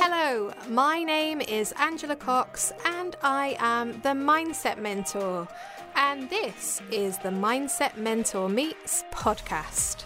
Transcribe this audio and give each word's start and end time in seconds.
Hello, 0.00 0.52
my 0.68 1.02
name 1.02 1.40
is 1.40 1.72
Angela 1.78 2.16
Cox 2.16 2.72
and 2.84 3.16
I 3.22 3.56
am 3.58 3.92
the 4.02 4.10
Mindset 4.10 4.78
Mentor. 4.78 5.48
And 5.94 6.28
this 6.28 6.80
is 6.90 7.18
the 7.18 7.30
Mindset 7.30 7.96
Mentor 7.96 8.48
Meets 8.48 9.04
podcast. 9.12 10.04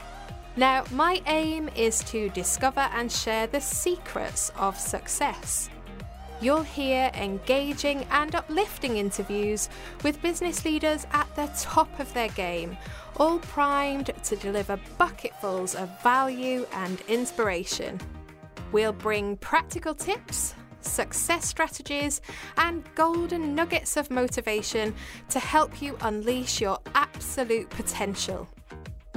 Now, 0.57 0.84
my 0.91 1.21
aim 1.27 1.68
is 1.77 2.03
to 2.05 2.29
discover 2.30 2.89
and 2.95 3.11
share 3.11 3.46
the 3.46 3.61
secrets 3.61 4.50
of 4.57 4.79
success. 4.79 5.68
You'll 6.41 6.62
hear 6.62 7.11
engaging 7.14 8.05
and 8.11 8.34
uplifting 8.34 8.98
interviews 8.98 9.71
with 10.02 10.21
business 10.21 10.65
leaders 10.65 11.06
at 11.12 11.34
the 11.34 11.51
top 11.59 11.98
of 11.98 12.12
their 12.12 12.29
game, 12.29 12.77
all 13.16 13.38
primed 13.38 14.10
to 14.24 14.37
deliver 14.37 14.79
bucketfuls 14.98 15.74
of 15.74 16.02
value 16.02 16.66
and 16.73 17.01
inspiration. 17.09 17.98
We'll 18.70 18.93
bring 18.93 19.38
practical 19.38 19.95
tips, 19.95 20.55
success 20.83 21.46
strategies, 21.46 22.20
and 22.59 22.84
golden 22.95 23.55
nuggets 23.55 23.96
of 23.96 24.10
motivation 24.10 24.95
to 25.30 25.38
help 25.38 25.80
you 25.80 25.96
unleash 26.02 26.60
your 26.60 26.79
absolute 26.95 27.71
potential. 27.71 28.46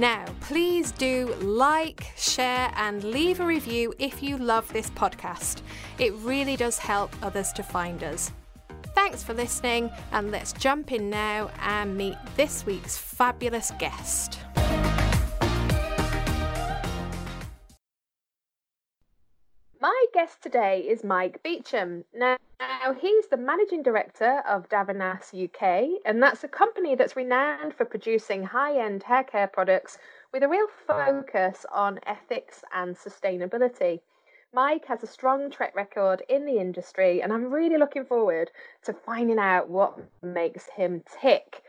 Now, 0.00 0.24
please 0.40 0.92
do 0.92 1.34
like, 1.42 2.06
share, 2.16 2.72
and 2.74 3.04
leave 3.04 3.38
a 3.38 3.44
review 3.44 3.92
if 3.98 4.22
you 4.22 4.38
love 4.38 4.66
this 4.72 4.88
podcast. 4.88 5.60
It 5.98 6.14
really 6.20 6.56
does 6.56 6.78
help 6.78 7.14
others 7.22 7.52
to 7.52 7.62
find 7.62 8.02
us. 8.02 8.32
Thanks 8.94 9.22
for 9.22 9.34
listening, 9.34 9.90
and 10.12 10.30
let's 10.30 10.54
jump 10.54 10.90
in 10.90 11.10
now 11.10 11.50
and 11.60 11.98
meet 11.98 12.16
this 12.34 12.64
week's 12.64 12.96
fabulous 12.96 13.72
guest. 13.78 14.38
Guest 20.20 20.42
today 20.42 20.80
is 20.80 21.02
Mike 21.02 21.42
Beauchamp. 21.42 22.04
Now, 22.14 22.36
he's 23.00 23.28
the 23.28 23.38
managing 23.38 23.82
director 23.82 24.42
of 24.46 24.68
Davines 24.68 25.32
UK, 25.32 25.98
and 26.04 26.22
that's 26.22 26.44
a 26.44 26.48
company 26.48 26.94
that's 26.94 27.16
renowned 27.16 27.72
for 27.72 27.86
producing 27.86 28.42
high 28.42 28.78
end 28.84 29.02
hair 29.02 29.24
care 29.24 29.46
products 29.46 29.96
with 30.30 30.42
a 30.42 30.48
real 30.48 30.66
focus 30.86 31.64
on 31.72 32.00
ethics 32.04 32.62
and 32.74 32.94
sustainability. 32.94 34.00
Mike 34.52 34.84
has 34.84 35.02
a 35.02 35.06
strong 35.06 35.50
track 35.50 35.74
record 35.74 36.22
in 36.28 36.44
the 36.44 36.58
industry, 36.58 37.22
and 37.22 37.32
I'm 37.32 37.50
really 37.50 37.78
looking 37.78 38.04
forward 38.04 38.50
to 38.84 38.92
finding 38.92 39.38
out 39.38 39.70
what 39.70 39.98
makes 40.22 40.66
him 40.66 41.02
tick. 41.22 41.62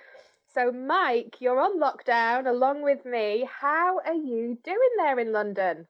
So, 0.54 0.74
Mike, 0.74 1.38
you're 1.40 1.62
on 1.62 1.80
lockdown 1.80 2.48
along 2.48 2.82
with 2.82 3.06
me. 3.06 3.48
How 3.50 4.02
are 4.06 4.14
you 4.14 4.58
doing 4.62 4.90
there 4.98 5.20
in 5.20 5.32
London? 5.32 5.88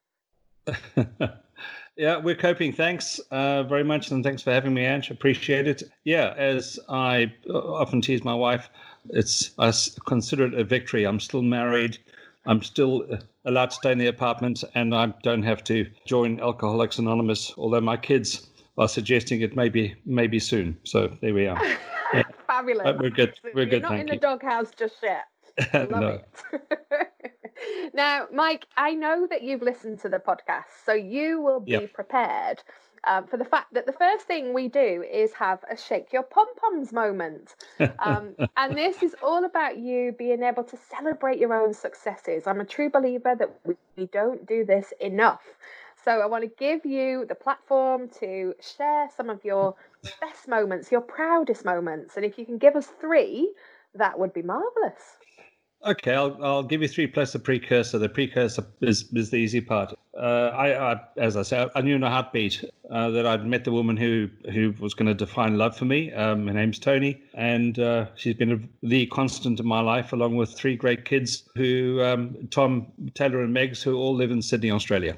Yeah, 1.97 2.17
we're 2.17 2.35
coping. 2.35 2.71
Thanks 2.71 3.19
uh, 3.31 3.63
very 3.63 3.83
much, 3.83 4.11
and 4.11 4.23
thanks 4.23 4.41
for 4.41 4.51
having 4.51 4.73
me, 4.73 4.85
Ange. 4.85 5.11
Appreciate 5.11 5.67
it. 5.67 5.83
Yeah, 6.03 6.33
as 6.37 6.79
I 6.89 7.33
uh, 7.49 7.57
often 7.57 8.01
tease 8.01 8.23
my 8.23 8.33
wife, 8.33 8.69
it's 9.09 9.51
I 9.59 9.71
consider 10.07 10.45
it 10.45 10.53
a 10.53 10.63
victory. 10.63 11.05
I'm 11.05 11.19
still 11.19 11.41
married. 11.41 11.97
I'm 12.45 12.63
still 12.63 13.05
uh, 13.11 13.17
allowed 13.45 13.71
to 13.71 13.75
stay 13.75 13.91
in 13.91 13.97
the 13.97 14.07
apartment, 14.07 14.63
and 14.73 14.95
I 14.95 15.13
don't 15.21 15.43
have 15.43 15.63
to 15.65 15.85
join 16.05 16.39
Alcoholics 16.39 16.97
Anonymous. 16.97 17.53
Although 17.57 17.81
my 17.81 17.97
kids 17.97 18.47
are 18.77 18.87
suggesting 18.87 19.41
it 19.41 19.55
maybe 19.55 19.95
maybe 20.05 20.39
soon. 20.39 20.77
So 20.83 21.15
there 21.21 21.33
we 21.33 21.47
are. 21.47 21.61
Yeah. 22.13 22.23
Fabulous. 22.45 22.83
But 22.83 22.99
we're 22.99 23.09
good. 23.09 23.39
We're 23.41 23.61
You're 23.61 23.65
good. 23.67 23.83
not 23.83 23.93
in 23.93 24.07
you. 24.07 24.15
the 24.15 24.19
doghouse 24.19 24.71
just 24.77 24.95
yet. 25.01 25.27
Love 25.73 25.89
no. 25.91 26.19
it. 26.51 27.07
now, 27.93 28.27
Mike, 28.33 28.67
I 28.77 28.93
know 28.93 29.27
that 29.27 29.41
you've 29.43 29.61
listened 29.61 29.99
to 30.01 30.09
the 30.09 30.19
podcast, 30.19 30.65
so 30.85 30.93
you 30.93 31.41
will 31.41 31.59
be 31.59 31.87
Yep. 31.87 31.87
prepared 31.87 32.63
um, 33.07 33.27
for 33.27 33.37
the 33.37 33.45
fact 33.45 33.73
that 33.73 33.85
the 33.85 33.93
first 33.93 34.25
thing 34.25 34.53
we 34.53 34.67
do 34.67 35.03
is 35.09 35.33
have 35.33 35.63
a 35.69 35.75
shake 35.77 36.11
your 36.13 36.23
pom 36.23 36.47
poms 36.55 36.91
moment. 36.93 37.55
Um, 37.99 38.35
and 38.57 38.77
this 38.77 39.03
is 39.03 39.15
all 39.21 39.45
about 39.45 39.77
you 39.77 40.13
being 40.17 40.43
able 40.43 40.63
to 40.65 40.77
celebrate 40.77 41.39
your 41.39 41.53
own 41.53 41.73
successes. 41.73 42.47
I'm 42.47 42.59
a 42.61 42.65
true 42.65 42.89
believer 42.89 43.35
that 43.35 43.51
we, 43.65 43.75
we 43.97 44.05
don't 44.07 44.45
do 44.45 44.65
this 44.65 44.93
enough. 44.99 45.57
So 46.03 46.19
I 46.21 46.25
want 46.25 46.43
to 46.43 46.49
give 46.49 46.85
you 46.85 47.25
the 47.25 47.35
platform 47.35 48.09
to 48.19 48.55
share 48.59 49.09
some 49.15 49.29
of 49.29 49.43
your 49.43 49.75
best 50.19 50.47
moments, 50.47 50.91
your 50.91 51.01
proudest 51.01 51.65
moments. 51.65 52.15
And 52.17 52.25
if 52.25 52.37
you 52.37 52.45
can 52.45 52.57
give 52.57 52.75
us 52.75 52.87
three, 52.87 53.53
that 53.93 54.19
would 54.19 54.33
be 54.33 54.41
marvelous. 54.43 55.17
Okay, 55.83 56.13
I'll 56.13 56.37
I'll 56.43 56.63
give 56.63 56.83
you 56.83 56.87
three 56.87 57.07
plus 57.07 57.33
the 57.33 57.39
precursor. 57.39 57.97
The 57.97 58.09
precursor 58.09 58.63
is, 58.81 59.05
is 59.13 59.31
the 59.31 59.37
easy 59.37 59.61
part. 59.61 59.93
Uh, 60.15 60.51
I, 60.53 60.91
I, 60.91 61.01
as 61.17 61.35
I 61.35 61.41
said, 61.41 61.69
I 61.73 61.81
knew 61.81 61.95
in 61.95 62.03
a 62.03 62.09
heartbeat 62.09 62.63
uh, 62.91 63.09
that 63.09 63.25
I'd 63.25 63.47
met 63.47 63.63
the 63.63 63.71
woman 63.71 63.97
who 63.97 64.29
who 64.51 64.75
was 64.79 64.93
going 64.93 65.07
to 65.07 65.15
define 65.15 65.57
love 65.57 65.75
for 65.75 65.85
me. 65.85 66.13
Um, 66.13 66.45
her 66.45 66.53
name's 66.53 66.77
Tony, 66.77 67.19
and 67.33 67.79
uh, 67.79 68.05
she's 68.13 68.35
been 68.35 68.51
a, 68.51 68.85
the 68.87 69.07
constant 69.07 69.59
in 69.59 69.65
my 69.65 69.81
life, 69.81 70.13
along 70.13 70.35
with 70.35 70.53
three 70.53 70.75
great 70.75 71.05
kids 71.05 71.49
who 71.55 71.99
um, 72.03 72.47
Tom, 72.51 72.91
Taylor, 73.15 73.41
and 73.41 73.55
Megs, 73.55 73.81
who 73.81 73.97
all 73.97 74.13
live 74.13 74.29
in 74.29 74.43
Sydney, 74.43 74.69
Australia. 74.69 75.17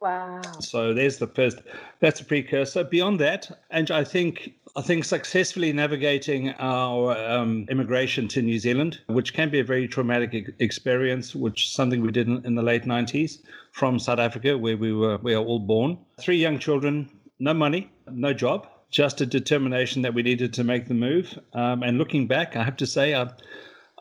Wow. 0.00 0.40
So 0.58 0.92
there's 0.92 1.18
the 1.18 1.28
first. 1.28 1.58
That's 2.00 2.20
a 2.20 2.24
precursor. 2.24 2.82
Beyond 2.82 3.20
that, 3.20 3.48
and 3.70 3.92
I 3.92 4.02
think 4.02 4.54
I 4.74 4.80
think 4.80 5.04
successfully 5.04 5.70
navigating 5.74 6.50
our 6.58 7.14
um, 7.28 7.66
immigration 7.68 8.26
to 8.28 8.40
New 8.40 8.58
Zealand, 8.58 9.00
which 9.06 9.34
can 9.34 9.50
be 9.50 9.60
a 9.60 9.64
very 9.64 9.86
traumatic 9.86 10.54
experience, 10.60 11.34
which 11.34 11.64
is 11.64 11.72
something 11.72 12.00
we 12.00 12.10
did 12.10 12.26
in, 12.26 12.42
in 12.46 12.54
the 12.54 12.62
late 12.62 12.84
90s 12.84 13.40
from 13.72 13.98
South 13.98 14.18
Africa, 14.18 14.56
where 14.56 14.78
we 14.78 14.94
were 14.94 15.18
we 15.18 15.34
are 15.34 15.44
all 15.44 15.58
born. 15.58 15.98
Three 16.18 16.38
young 16.38 16.58
children, 16.58 17.10
no 17.38 17.52
money, 17.52 17.90
no 18.10 18.32
job, 18.32 18.66
just 18.90 19.20
a 19.20 19.26
determination 19.26 20.00
that 20.02 20.14
we 20.14 20.22
needed 20.22 20.54
to 20.54 20.64
make 20.64 20.88
the 20.88 20.94
move. 20.94 21.38
Um, 21.52 21.82
and 21.82 21.98
looking 21.98 22.26
back, 22.26 22.56
I 22.56 22.64
have 22.64 22.78
to 22.78 22.86
say, 22.86 23.14
I, 23.14 23.30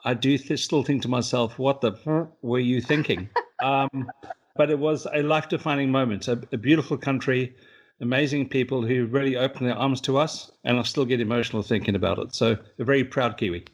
I 0.05 0.13
do 0.13 0.37
th- 0.37 0.63
still 0.63 0.83
think 0.83 1.01
to 1.01 1.09
myself, 1.09 1.59
what 1.59 1.81
the 1.81 1.91
f- 1.91 2.27
were 2.41 2.59
you 2.59 2.79
thinking? 2.79 3.29
um, 3.61 4.09
but 4.55 4.69
it 4.69 4.79
was 4.79 5.05
a 5.13 5.21
life-defining 5.21 5.91
moment. 5.91 6.29
A, 6.29 6.41
a 6.53 6.57
beautiful 6.57 6.97
country, 6.97 7.55
amazing 8.01 8.49
people 8.49 8.81
who 8.81 9.05
really 9.05 9.37
opened 9.37 9.67
their 9.67 9.77
arms 9.77 10.01
to 10.01 10.17
us, 10.17 10.51
and 10.63 10.77
I 10.77 10.83
still 10.83 11.05
get 11.05 11.21
emotional 11.21 11.61
thinking 11.61 11.95
about 11.95 12.19
it. 12.19 12.35
So 12.35 12.57
a 12.79 12.83
very 12.83 13.03
proud 13.03 13.37
Kiwi. 13.37 13.65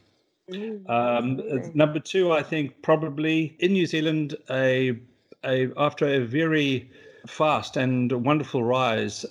Um, 0.88 1.42
number 1.74 2.00
two, 2.00 2.32
I 2.32 2.42
think 2.42 2.82
probably 2.82 3.56
in 3.60 3.74
New 3.74 3.86
Zealand, 3.86 4.36
a, 4.50 4.98
a 5.44 5.70
after 5.78 6.06
a 6.06 6.20
very 6.20 6.90
fast 7.28 7.76
and 7.76 8.12
wonderful 8.24 8.64
rise 8.64 9.26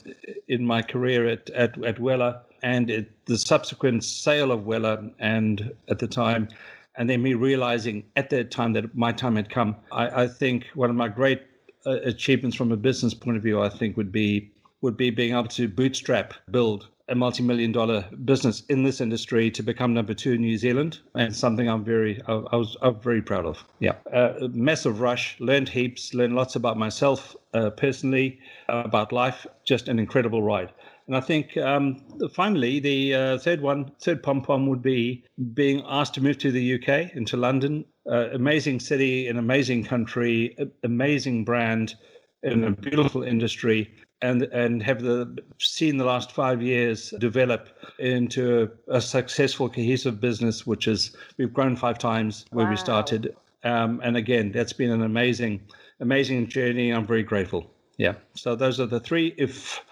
in 0.48 0.66
my 0.66 0.82
career 0.82 1.26
at 1.26 1.48
at, 1.50 1.82
at 1.84 1.96
Wella 1.96 2.40
and 2.62 2.90
it, 2.90 3.24
the 3.26 3.38
subsequent 3.38 4.04
sale 4.04 4.50
of 4.50 4.60
Wella, 4.62 5.12
and 5.18 5.72
at 5.88 5.98
the 5.98 6.06
time, 6.06 6.48
and 6.96 7.08
then 7.08 7.22
me 7.22 7.34
realizing 7.34 8.04
at 8.16 8.30
that 8.30 8.50
time 8.50 8.72
that 8.72 8.94
my 8.96 9.12
time 9.12 9.36
had 9.36 9.50
come. 9.50 9.76
I, 9.92 10.22
I 10.22 10.28
think 10.28 10.66
one 10.74 10.90
of 10.90 10.96
my 10.96 11.08
great 11.08 11.42
uh, 11.86 12.00
achievements 12.02 12.56
from 12.56 12.72
a 12.72 12.76
business 12.76 13.14
point 13.14 13.36
of 13.36 13.42
view, 13.42 13.62
I 13.62 13.68
think, 13.68 13.96
would 13.96 14.12
be 14.12 14.50
would 14.86 14.96
be 14.96 15.10
being 15.10 15.32
able 15.32 15.48
to 15.48 15.66
bootstrap 15.66 16.32
build 16.52 16.86
a 17.08 17.14
multi-million 17.14 17.72
dollar 17.72 18.04
business 18.24 18.62
in 18.68 18.84
this 18.84 19.00
industry 19.00 19.50
to 19.50 19.62
become 19.64 19.92
number 19.92 20.14
two 20.14 20.32
in 20.34 20.40
New 20.40 20.56
Zealand, 20.56 21.00
and 21.16 21.34
something 21.34 21.68
I'm 21.68 21.82
very, 21.82 22.22
I, 22.28 22.34
I 22.52 22.56
was, 22.56 22.76
I'm 22.82 23.00
very 23.00 23.20
proud 23.20 23.46
of. 23.46 23.64
Yeah, 23.80 23.94
uh, 24.12 24.48
massive 24.52 25.00
rush, 25.00 25.36
learned 25.40 25.68
heaps, 25.68 26.14
learned 26.14 26.36
lots 26.36 26.54
about 26.54 26.76
myself 26.78 27.34
uh, 27.52 27.70
personally, 27.70 28.38
uh, 28.68 28.82
about 28.84 29.12
life. 29.12 29.44
Just 29.64 29.88
an 29.88 29.98
incredible 29.98 30.42
ride. 30.42 30.72
And 31.08 31.16
I 31.16 31.20
think 31.20 31.56
um, 31.56 32.02
finally, 32.32 32.78
the 32.78 33.14
uh, 33.14 33.38
third 33.38 33.60
one, 33.60 33.90
third 34.00 34.22
pom 34.22 34.42
pom 34.42 34.68
would 34.68 34.82
be 34.82 35.24
being 35.52 35.82
asked 35.88 36.14
to 36.14 36.22
move 36.22 36.38
to 36.38 36.52
the 36.52 36.74
UK, 36.74 37.14
into 37.14 37.36
London. 37.36 37.84
Uh, 38.08 38.28
amazing 38.32 38.78
city, 38.78 39.26
an 39.26 39.36
amazing 39.36 39.82
country, 39.82 40.56
amazing 40.84 41.44
brand, 41.44 41.96
in 42.42 42.64
a 42.64 42.70
beautiful 42.70 43.22
industry, 43.22 43.90
and 44.22 44.42
and 44.44 44.82
have 44.82 45.02
the 45.02 45.36
seen 45.58 45.96
the 45.96 46.04
last 46.04 46.32
five 46.32 46.62
years 46.62 47.10
develop 47.18 47.68
into 47.98 48.70
a, 48.88 48.96
a 48.96 49.00
successful, 49.00 49.68
cohesive 49.68 50.20
business, 50.20 50.66
which 50.66 50.88
is 50.88 51.16
we've 51.38 51.52
grown 51.52 51.76
five 51.76 51.98
times 51.98 52.46
where 52.50 52.68
we 52.68 52.76
started. 52.76 53.36
Um, 53.64 54.00
and 54.04 54.16
again, 54.16 54.52
that's 54.52 54.72
been 54.72 54.90
an 54.90 55.02
amazing, 55.02 55.60
amazing 56.00 56.48
journey. 56.48 56.90
I'm 56.90 57.06
very 57.06 57.22
grateful. 57.22 57.70
Yeah. 57.98 58.14
So 58.34 58.54
those 58.54 58.80
are 58.80 58.86
the 58.86 59.00
three. 59.00 59.34
If 59.36 59.82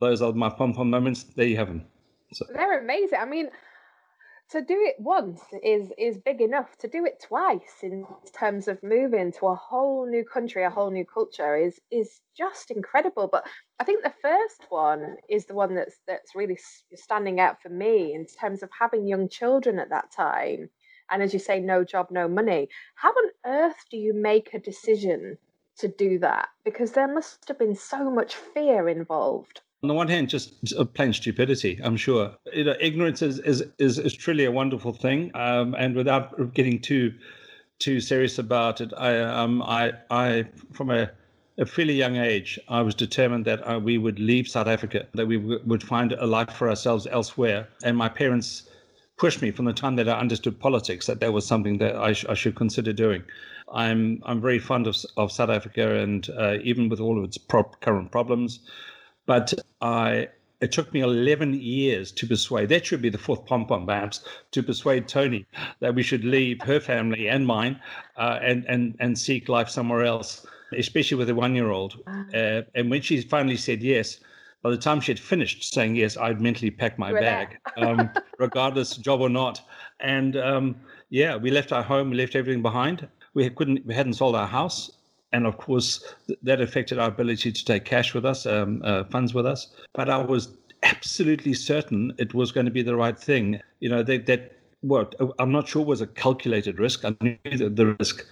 those 0.00 0.22
are 0.22 0.32
my 0.32 0.48
pom 0.48 0.72
pom 0.72 0.90
moments, 0.90 1.24
there 1.24 1.46
you 1.46 1.56
have 1.56 1.68
them. 1.68 1.84
They're 2.52 2.80
amazing. 2.80 3.18
I 3.20 3.24
mean, 3.24 3.50
to 4.50 4.60
do 4.62 4.76
it 4.80 4.96
once 4.98 5.42
is 5.62 5.92
is 5.98 6.18
big 6.18 6.40
enough. 6.40 6.76
To 6.78 6.88
do 6.88 7.04
it 7.04 7.20
twice 7.20 7.82
in 7.82 8.06
terms 8.32 8.68
of 8.68 8.82
moving 8.82 9.32
to 9.32 9.46
a 9.48 9.54
whole 9.54 10.06
new 10.06 10.24
country 10.24 10.64
a 10.64 10.70
whole 10.70 10.90
new 10.90 11.04
culture 11.04 11.56
is 11.56 11.80
is 11.90 12.20
just 12.36 12.70
incredible. 12.70 13.28
But 13.30 13.46
i 13.80 13.84
think 13.84 14.02
the 14.02 14.14
first 14.22 14.66
one 14.68 15.16
is 15.28 15.46
the 15.46 15.54
one 15.54 15.74
that's 15.74 15.96
that's 16.06 16.34
really 16.34 16.58
standing 16.94 17.40
out 17.40 17.60
for 17.62 17.68
me 17.70 18.14
in 18.14 18.26
terms 18.26 18.62
of 18.62 18.70
having 18.78 19.06
young 19.06 19.28
children 19.28 19.78
at 19.78 19.90
that 19.90 20.10
time. 20.12 20.70
And 21.10 21.22
as 21.22 21.32
you 21.32 21.40
say 21.40 21.60
no 21.60 21.84
job 21.84 22.08
no 22.10 22.28
money. 22.28 22.68
How 22.94 23.10
on 23.10 23.30
earth 23.46 23.84
do 23.90 23.96
you 23.96 24.14
make 24.14 24.54
a 24.54 24.58
decision 24.58 25.38
to 25.78 25.88
do 25.88 26.18
that? 26.20 26.48
Because 26.64 26.92
there 26.92 27.12
must 27.12 27.48
have 27.48 27.58
been 27.58 27.74
so 27.74 28.10
much 28.10 28.36
fear 28.36 28.88
involved 28.88 29.60
on 29.84 29.88
the 29.88 29.92
one 29.92 30.08
hand, 30.08 30.30
just 30.30 30.54
plain 30.94 31.12
stupidity, 31.12 31.78
I'm 31.84 31.98
sure. 31.98 32.34
You 32.54 32.64
know, 32.64 32.74
ignorance 32.80 33.20
is, 33.20 33.38
is, 33.40 33.62
is, 33.78 33.98
is 33.98 34.14
truly 34.14 34.46
a 34.46 34.50
wonderful 34.50 34.94
thing. 34.94 35.30
Um, 35.34 35.74
and 35.74 35.94
without 35.94 36.54
getting 36.54 36.80
too 36.80 37.12
too 37.80 38.00
serious 38.00 38.38
about 38.38 38.80
it, 38.80 38.94
I, 38.96 39.20
um, 39.20 39.60
I, 39.60 39.92
I 40.08 40.46
from 40.72 40.88
a, 40.88 41.10
a 41.58 41.66
fairly 41.66 41.92
young 41.92 42.16
age, 42.16 42.58
I 42.70 42.80
was 42.80 42.94
determined 42.94 43.44
that 43.44 43.60
uh, 43.68 43.78
we 43.78 43.98
would 43.98 44.18
leave 44.18 44.48
South 44.48 44.68
Africa, 44.68 45.06
that 45.12 45.26
we 45.26 45.36
w- 45.36 45.60
would 45.66 45.82
find 45.82 46.12
a 46.12 46.26
life 46.26 46.52
for 46.52 46.70
ourselves 46.70 47.06
elsewhere. 47.10 47.68
And 47.82 47.94
my 47.94 48.08
parents 48.08 48.70
pushed 49.18 49.42
me 49.42 49.50
from 49.50 49.66
the 49.66 49.74
time 49.74 49.96
that 49.96 50.08
I 50.08 50.18
understood 50.18 50.58
politics 50.58 51.04
that 51.08 51.20
that 51.20 51.34
was 51.34 51.46
something 51.46 51.76
that 51.78 51.94
I, 51.94 52.14
sh- 52.14 52.24
I 52.26 52.32
should 52.32 52.54
consider 52.54 52.94
doing. 52.94 53.22
I'm 53.70 54.22
I'm 54.24 54.40
very 54.40 54.60
fond 54.60 54.86
of 54.86 54.96
of 55.18 55.30
South 55.30 55.50
Africa, 55.50 55.96
and 55.96 56.30
uh, 56.38 56.56
even 56.62 56.88
with 56.88 57.00
all 57.00 57.18
of 57.18 57.24
its 57.24 57.36
pro- 57.36 57.70
current 57.82 58.10
problems, 58.12 58.60
but 59.26 59.54
I 59.80 60.28
it 60.64 60.72
took 60.72 60.92
me 60.94 61.00
11 61.00 61.54
years 61.54 62.10
to 62.12 62.26
persuade, 62.26 62.70
that 62.70 62.86
should 62.86 63.02
be 63.02 63.10
the 63.10 63.18
fourth 63.18 63.44
pom 63.44 63.66
pom 63.66 63.86
perhaps, 63.86 64.24
to 64.52 64.62
persuade 64.62 65.06
Tony 65.06 65.44
that 65.80 65.94
we 65.94 66.02
should 66.02 66.24
leave 66.24 66.62
her 66.62 66.80
family 66.80 67.28
and 67.28 67.46
mine 67.46 67.78
uh, 68.16 68.38
and, 68.40 68.64
and, 68.66 68.96
and 68.98 69.18
seek 69.18 69.50
life 69.50 69.68
somewhere 69.68 70.04
else, 70.04 70.46
especially 70.76 71.18
with 71.18 71.28
a 71.28 71.34
one 71.34 71.54
year 71.54 71.70
old. 71.70 72.02
Uh, 72.32 72.62
and 72.74 72.90
when 72.90 73.02
she 73.02 73.20
finally 73.20 73.58
said 73.58 73.82
yes, 73.82 74.20
by 74.62 74.70
the 74.70 74.78
time 74.78 75.00
she 75.00 75.12
had 75.12 75.18
finished 75.18 75.74
saying 75.74 75.96
yes, 75.96 76.16
I'd 76.16 76.40
mentally 76.40 76.70
packed 76.70 76.98
my 76.98 77.12
bag, 77.12 77.58
um, 77.76 78.08
regardless 78.38 78.96
job 78.96 79.20
or 79.20 79.28
not. 79.28 79.60
And 80.00 80.34
um, 80.36 80.76
yeah, 81.10 81.36
we 81.36 81.50
left 81.50 81.72
our 81.72 81.82
home, 81.82 82.08
we 82.08 82.16
left 82.16 82.34
everything 82.34 82.62
behind. 82.62 83.06
We 83.34 83.50
couldn't, 83.50 83.84
we 83.84 83.92
hadn't 83.92 84.14
sold 84.14 84.34
our 84.34 84.46
house 84.46 84.92
and 85.34 85.46
of 85.46 85.56
course 85.58 86.14
that 86.42 86.60
affected 86.60 86.98
our 86.98 87.08
ability 87.08 87.50
to 87.52 87.64
take 87.64 87.84
cash 87.84 88.14
with 88.14 88.24
us, 88.24 88.46
um, 88.46 88.80
uh, 88.84 89.04
funds 89.04 89.34
with 89.34 89.46
us. 89.46 89.68
But 89.92 90.08
I 90.08 90.18
was 90.18 90.48
absolutely 90.82 91.54
certain 91.54 92.12
it 92.18 92.34
was 92.34 92.52
going 92.52 92.66
to 92.66 92.72
be 92.72 92.82
the 92.82 92.96
right 92.96 93.18
thing. 93.18 93.60
You 93.80 93.90
know 93.90 94.02
that 94.04 94.26
that 94.26 94.52
what 94.80 95.14
I'm 95.38 95.52
not 95.52 95.68
sure 95.68 95.82
it 95.82 95.88
was 95.88 96.00
a 96.00 96.06
calculated 96.06 96.78
risk. 96.78 97.04
I 97.04 97.16
knew 97.20 97.36
the, 97.44 97.68
the 97.68 97.96
risk, 97.98 98.24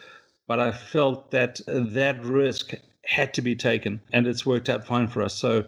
but 0.47 0.61
I 0.61 0.71
felt 0.71 1.31
that 1.33 1.61
that 1.67 2.25
risk 2.25 2.75
had 3.05 3.35
to 3.35 3.43
be 3.43 3.57
taken, 3.57 4.01
and 4.13 4.27
it's 4.27 4.47
worked 4.47 4.69
out 4.69 4.87
fine 4.87 5.09
for 5.09 5.23
us. 5.23 5.35
So 5.35 5.65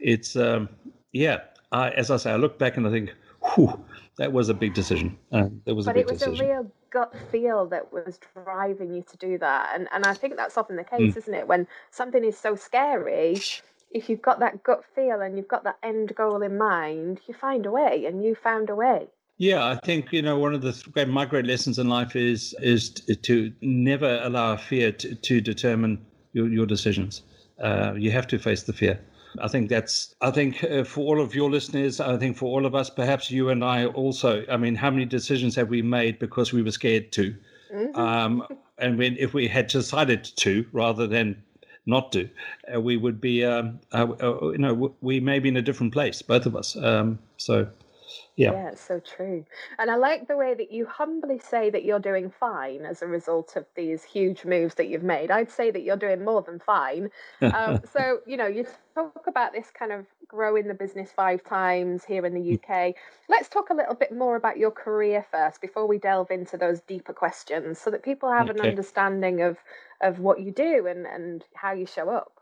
it's 0.00 0.36
um, 0.36 0.68
yeah. 1.12 1.38
I, 1.70 1.90
as 1.90 2.10
I 2.10 2.16
say, 2.16 2.30
I 2.32 2.36
look 2.36 2.58
back 2.58 2.78
and 2.78 2.86
I 2.86 2.90
think, 2.90 3.12
whew, 3.42 3.84
that 4.18 4.32
was 4.32 4.48
a 4.48 4.54
big 4.54 4.74
decision. 4.74 5.16
Uh, 5.32 5.48
that 5.64 5.74
was 5.74 5.86
but 5.86 5.92
a 5.92 5.94
big 5.94 6.02
it 6.02 6.10
was 6.10 6.18
decision. 6.18 6.44
a 6.44 6.48
real 6.48 6.72
gut 6.90 7.14
feel 7.30 7.66
that 7.66 7.92
was 7.92 8.18
driving 8.34 8.92
you 8.92 9.04
to 9.10 9.16
do 9.16 9.38
that. 9.38 9.72
And 9.74 9.88
and 9.92 10.04
I 10.04 10.14
think 10.14 10.36
that's 10.36 10.58
often 10.58 10.76
the 10.76 10.84
case, 10.84 11.14
mm. 11.14 11.16
isn't 11.16 11.34
it? 11.34 11.48
When 11.48 11.66
something 11.90 12.24
is 12.24 12.36
so 12.36 12.54
scary, 12.54 13.40
if 13.92 14.08
you've 14.08 14.22
got 14.22 14.40
that 14.40 14.62
gut 14.62 14.84
feel 14.94 15.20
and 15.20 15.36
you've 15.36 15.48
got 15.48 15.64
that 15.64 15.78
end 15.82 16.14
goal 16.14 16.42
in 16.42 16.58
mind, 16.58 17.20
you 17.26 17.34
find 17.34 17.64
a 17.64 17.70
way, 17.70 18.04
and 18.06 18.22
you 18.22 18.34
found 18.34 18.70
a 18.70 18.74
way. 18.74 19.08
Yeah, 19.38 19.64
I 19.64 19.76
think 19.76 20.12
you 20.12 20.20
know 20.20 20.38
one 20.38 20.52
of 20.52 20.62
the 20.62 20.82
great, 20.92 21.08
my 21.08 21.24
great 21.24 21.46
lessons 21.46 21.78
in 21.78 21.88
life 21.88 22.16
is 22.16 22.54
is 22.60 22.90
to 22.90 23.52
never 23.62 24.20
allow 24.24 24.56
fear 24.56 24.90
to, 24.92 25.14
to 25.14 25.40
determine 25.40 26.04
your, 26.32 26.48
your 26.48 26.66
decisions. 26.66 27.22
Uh, 27.62 27.94
you 27.96 28.10
have 28.10 28.26
to 28.28 28.38
face 28.38 28.64
the 28.64 28.72
fear. 28.72 29.00
I 29.40 29.48
think 29.48 29.68
that's, 29.68 30.14
I 30.20 30.30
think 30.30 30.64
uh, 30.64 30.84
for 30.84 31.00
all 31.00 31.20
of 31.20 31.34
your 31.34 31.50
listeners, 31.50 32.00
I 32.00 32.16
think 32.16 32.36
for 32.36 32.46
all 32.46 32.66
of 32.66 32.74
us, 32.74 32.90
perhaps 32.90 33.30
you 33.30 33.50
and 33.50 33.64
I 33.64 33.86
also, 33.86 34.44
I 34.50 34.56
mean, 34.56 34.74
how 34.74 34.90
many 34.90 35.04
decisions 35.04 35.54
have 35.56 35.68
we 35.68 35.82
made 35.82 36.18
because 36.18 36.52
we 36.52 36.62
were 36.62 36.70
scared 36.70 37.12
to? 37.12 37.34
Mm-hmm. 37.72 38.00
Um, 38.00 38.46
and 38.78 38.98
when, 38.98 39.16
if 39.18 39.34
we 39.34 39.48
had 39.48 39.66
decided 39.66 40.24
to 40.24 40.66
rather 40.72 41.06
than 41.06 41.42
not 41.86 42.12
to, 42.12 42.28
uh, 42.74 42.80
we 42.80 42.96
would 42.96 43.20
be, 43.20 43.44
um, 43.44 43.80
uh, 43.92 44.06
uh 44.22 44.50
you 44.50 44.58
know, 44.58 44.94
we 45.00 45.20
may 45.20 45.38
be 45.38 45.48
in 45.48 45.56
a 45.56 45.62
different 45.62 45.92
place, 45.92 46.22
both 46.22 46.46
of 46.46 46.56
us. 46.56 46.76
Um, 46.76 47.18
so, 47.36 47.68
yeah. 48.38 48.52
Yeah, 48.52 48.68
it's 48.68 48.80
so 48.80 49.00
true. 49.00 49.44
And 49.80 49.90
I 49.90 49.96
like 49.96 50.28
the 50.28 50.36
way 50.36 50.54
that 50.54 50.70
you 50.70 50.86
humbly 50.86 51.40
say 51.40 51.70
that 51.70 51.84
you're 51.84 51.98
doing 51.98 52.30
fine 52.30 52.86
as 52.86 53.02
a 53.02 53.06
result 53.08 53.56
of 53.56 53.66
these 53.74 54.04
huge 54.04 54.44
moves 54.44 54.76
that 54.76 54.86
you've 54.86 55.02
made. 55.02 55.32
I'd 55.32 55.50
say 55.50 55.72
that 55.72 55.82
you're 55.82 55.96
doing 55.96 56.24
more 56.24 56.42
than 56.42 56.60
fine. 56.60 57.10
Um, 57.42 57.80
so, 57.92 58.20
you 58.26 58.36
know, 58.36 58.46
you 58.46 58.64
talk 58.94 59.26
about 59.26 59.52
this 59.52 59.72
kind 59.76 59.90
of 59.90 60.06
growing 60.28 60.68
the 60.68 60.74
business 60.74 61.10
five 61.10 61.42
times 61.42 62.04
here 62.04 62.24
in 62.24 62.32
the 62.32 62.40
mm. 62.40 62.62
UK. 62.62 62.94
Let's 63.28 63.48
talk 63.48 63.70
a 63.70 63.74
little 63.74 63.96
bit 63.96 64.16
more 64.16 64.36
about 64.36 64.56
your 64.56 64.70
career 64.70 65.26
first 65.32 65.60
before 65.60 65.88
we 65.88 65.98
delve 65.98 66.30
into 66.30 66.56
those 66.56 66.80
deeper 66.82 67.12
questions 67.12 67.80
so 67.80 67.90
that 67.90 68.04
people 68.04 68.30
have 68.30 68.48
okay. 68.50 68.60
an 68.60 68.66
understanding 68.66 69.42
of, 69.42 69.56
of 70.00 70.20
what 70.20 70.38
you 70.38 70.52
do 70.52 70.86
and, 70.86 71.06
and 71.06 71.44
how 71.54 71.72
you 71.72 71.86
show 71.86 72.08
up. 72.08 72.37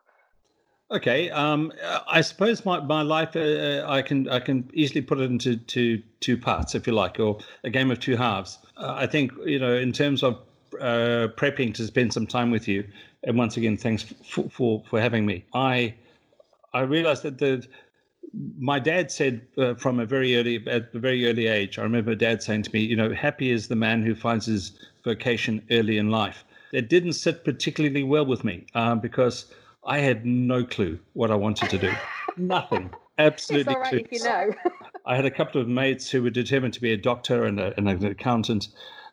Okay, 0.89 1.31
um, 1.31 1.73
I 2.07 2.21
suppose 2.21 2.65
my, 2.65 2.79
my 2.79 3.03
life 3.03 3.35
uh, 3.35 3.41
uh, 3.41 3.85
I 3.89 4.03
can 4.03 4.29
I 4.29 4.39
can 4.39 4.71
easily 4.73 5.03
put 5.03 5.19
it 5.19 5.29
into 5.29 5.57
two 5.57 6.01
two 6.21 6.39
parts 6.39 6.77
if 6.77 6.87
you 6.87 6.93
like, 6.93 7.19
or 7.19 7.41
a 7.65 7.71
game 7.71 7.91
of 7.91 7.99
two 7.99 8.17
halves. 8.17 8.59
Uh, 8.77 8.95
I 8.97 9.07
think 9.09 9.33
you 9.45 9.59
know 9.59 9.75
in 9.75 9.93
terms 9.93 10.23
of 10.23 10.37
uh, 10.81 11.29
prepping 11.37 11.75
to 11.75 11.87
spend 11.87 12.13
some 12.13 12.25
time 12.25 12.53
with 12.53 12.69
you, 12.69 12.87
and 13.25 13.37
once 13.37 13.57
again 13.57 13.77
thanks 13.77 14.05
for 14.25 14.49
for, 14.49 14.85
for 14.89 15.01
having 15.01 15.27
me. 15.27 15.45
I 15.55 15.95
I 16.73 16.83
realized 16.83 17.25
that 17.25 17.39
the 17.39 17.67
my 18.57 18.79
dad 18.79 19.11
said 19.11 19.41
uh, 19.59 19.75
from 19.75 19.99
a 19.99 20.07
very 20.07 20.37
early 20.37 20.65
at 20.69 20.95
a 20.95 21.01
very 21.01 21.29
early 21.29 21.49
age. 21.49 21.81
I 21.81 21.83
remember 21.83 22.15
dad 22.15 22.45
saying 22.45 22.63
to 22.63 22.71
me, 22.73 22.81
you 22.81 22.95
know, 22.95 23.13
happy 23.13 23.51
is 23.51 23.67
the 23.67 23.77
man 23.77 24.05
who 24.05 24.15
finds 24.15 24.47
his 24.47 24.79
vocation 25.03 25.63
early 25.73 25.99
in 25.99 26.11
life. 26.11 26.45
It 26.73 26.89
didn't 26.89 27.15
sit 27.15 27.45
particularly 27.45 28.05
well 28.05 28.27
with 28.27 28.45
me 28.45 28.67
um, 28.77 29.01
because 29.01 29.47
I 29.87 29.99
had 29.99 30.27
no 30.27 30.65
clue 30.65 30.99
what 31.13 31.31
I 31.31 31.37
wanted 31.37 31.71
to 31.71 31.79
do. 31.79 31.93
Nothing. 32.37 32.91
Absolutely. 33.19 33.73
It's 33.73 33.77
all 33.77 33.83
right 33.83 33.95
if 33.95 34.13
you 34.13 34.25
know. 34.25 34.53
I 35.07 35.15
had 35.15 35.25
a 35.25 35.31
couple 35.31 35.61
of 35.61 35.69
mates 35.69 36.11
who 36.11 36.23
were 36.23 36.31
determined 36.31 36.75
to 36.75 36.81
be 36.81 36.93
a 36.93 36.97
doctor 36.97 37.45
and, 37.45 37.61
a, 37.61 37.73
and 37.77 37.89
an 37.89 38.05
accountant. 38.05 38.69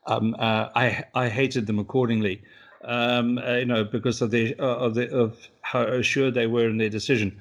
Um, 0.08 0.36
uh, 0.40 0.70
I 0.76 1.06
I 1.14 1.30
hated 1.30 1.68
them 1.68 1.80
accordingly, 1.80 2.42
um, 2.84 3.38
uh, 3.38 3.54
you 3.54 3.66
know, 3.66 3.84
because 3.86 4.22
of 4.22 4.32
the 4.32 4.56
uh, 4.60 4.66
of 4.66 4.96
the 4.96 5.10
of 5.16 5.38
how 5.62 5.84
assured 5.84 6.34
they 6.34 6.48
were 6.48 6.68
in 6.68 6.78
their 6.78 6.90
decision. 6.90 7.40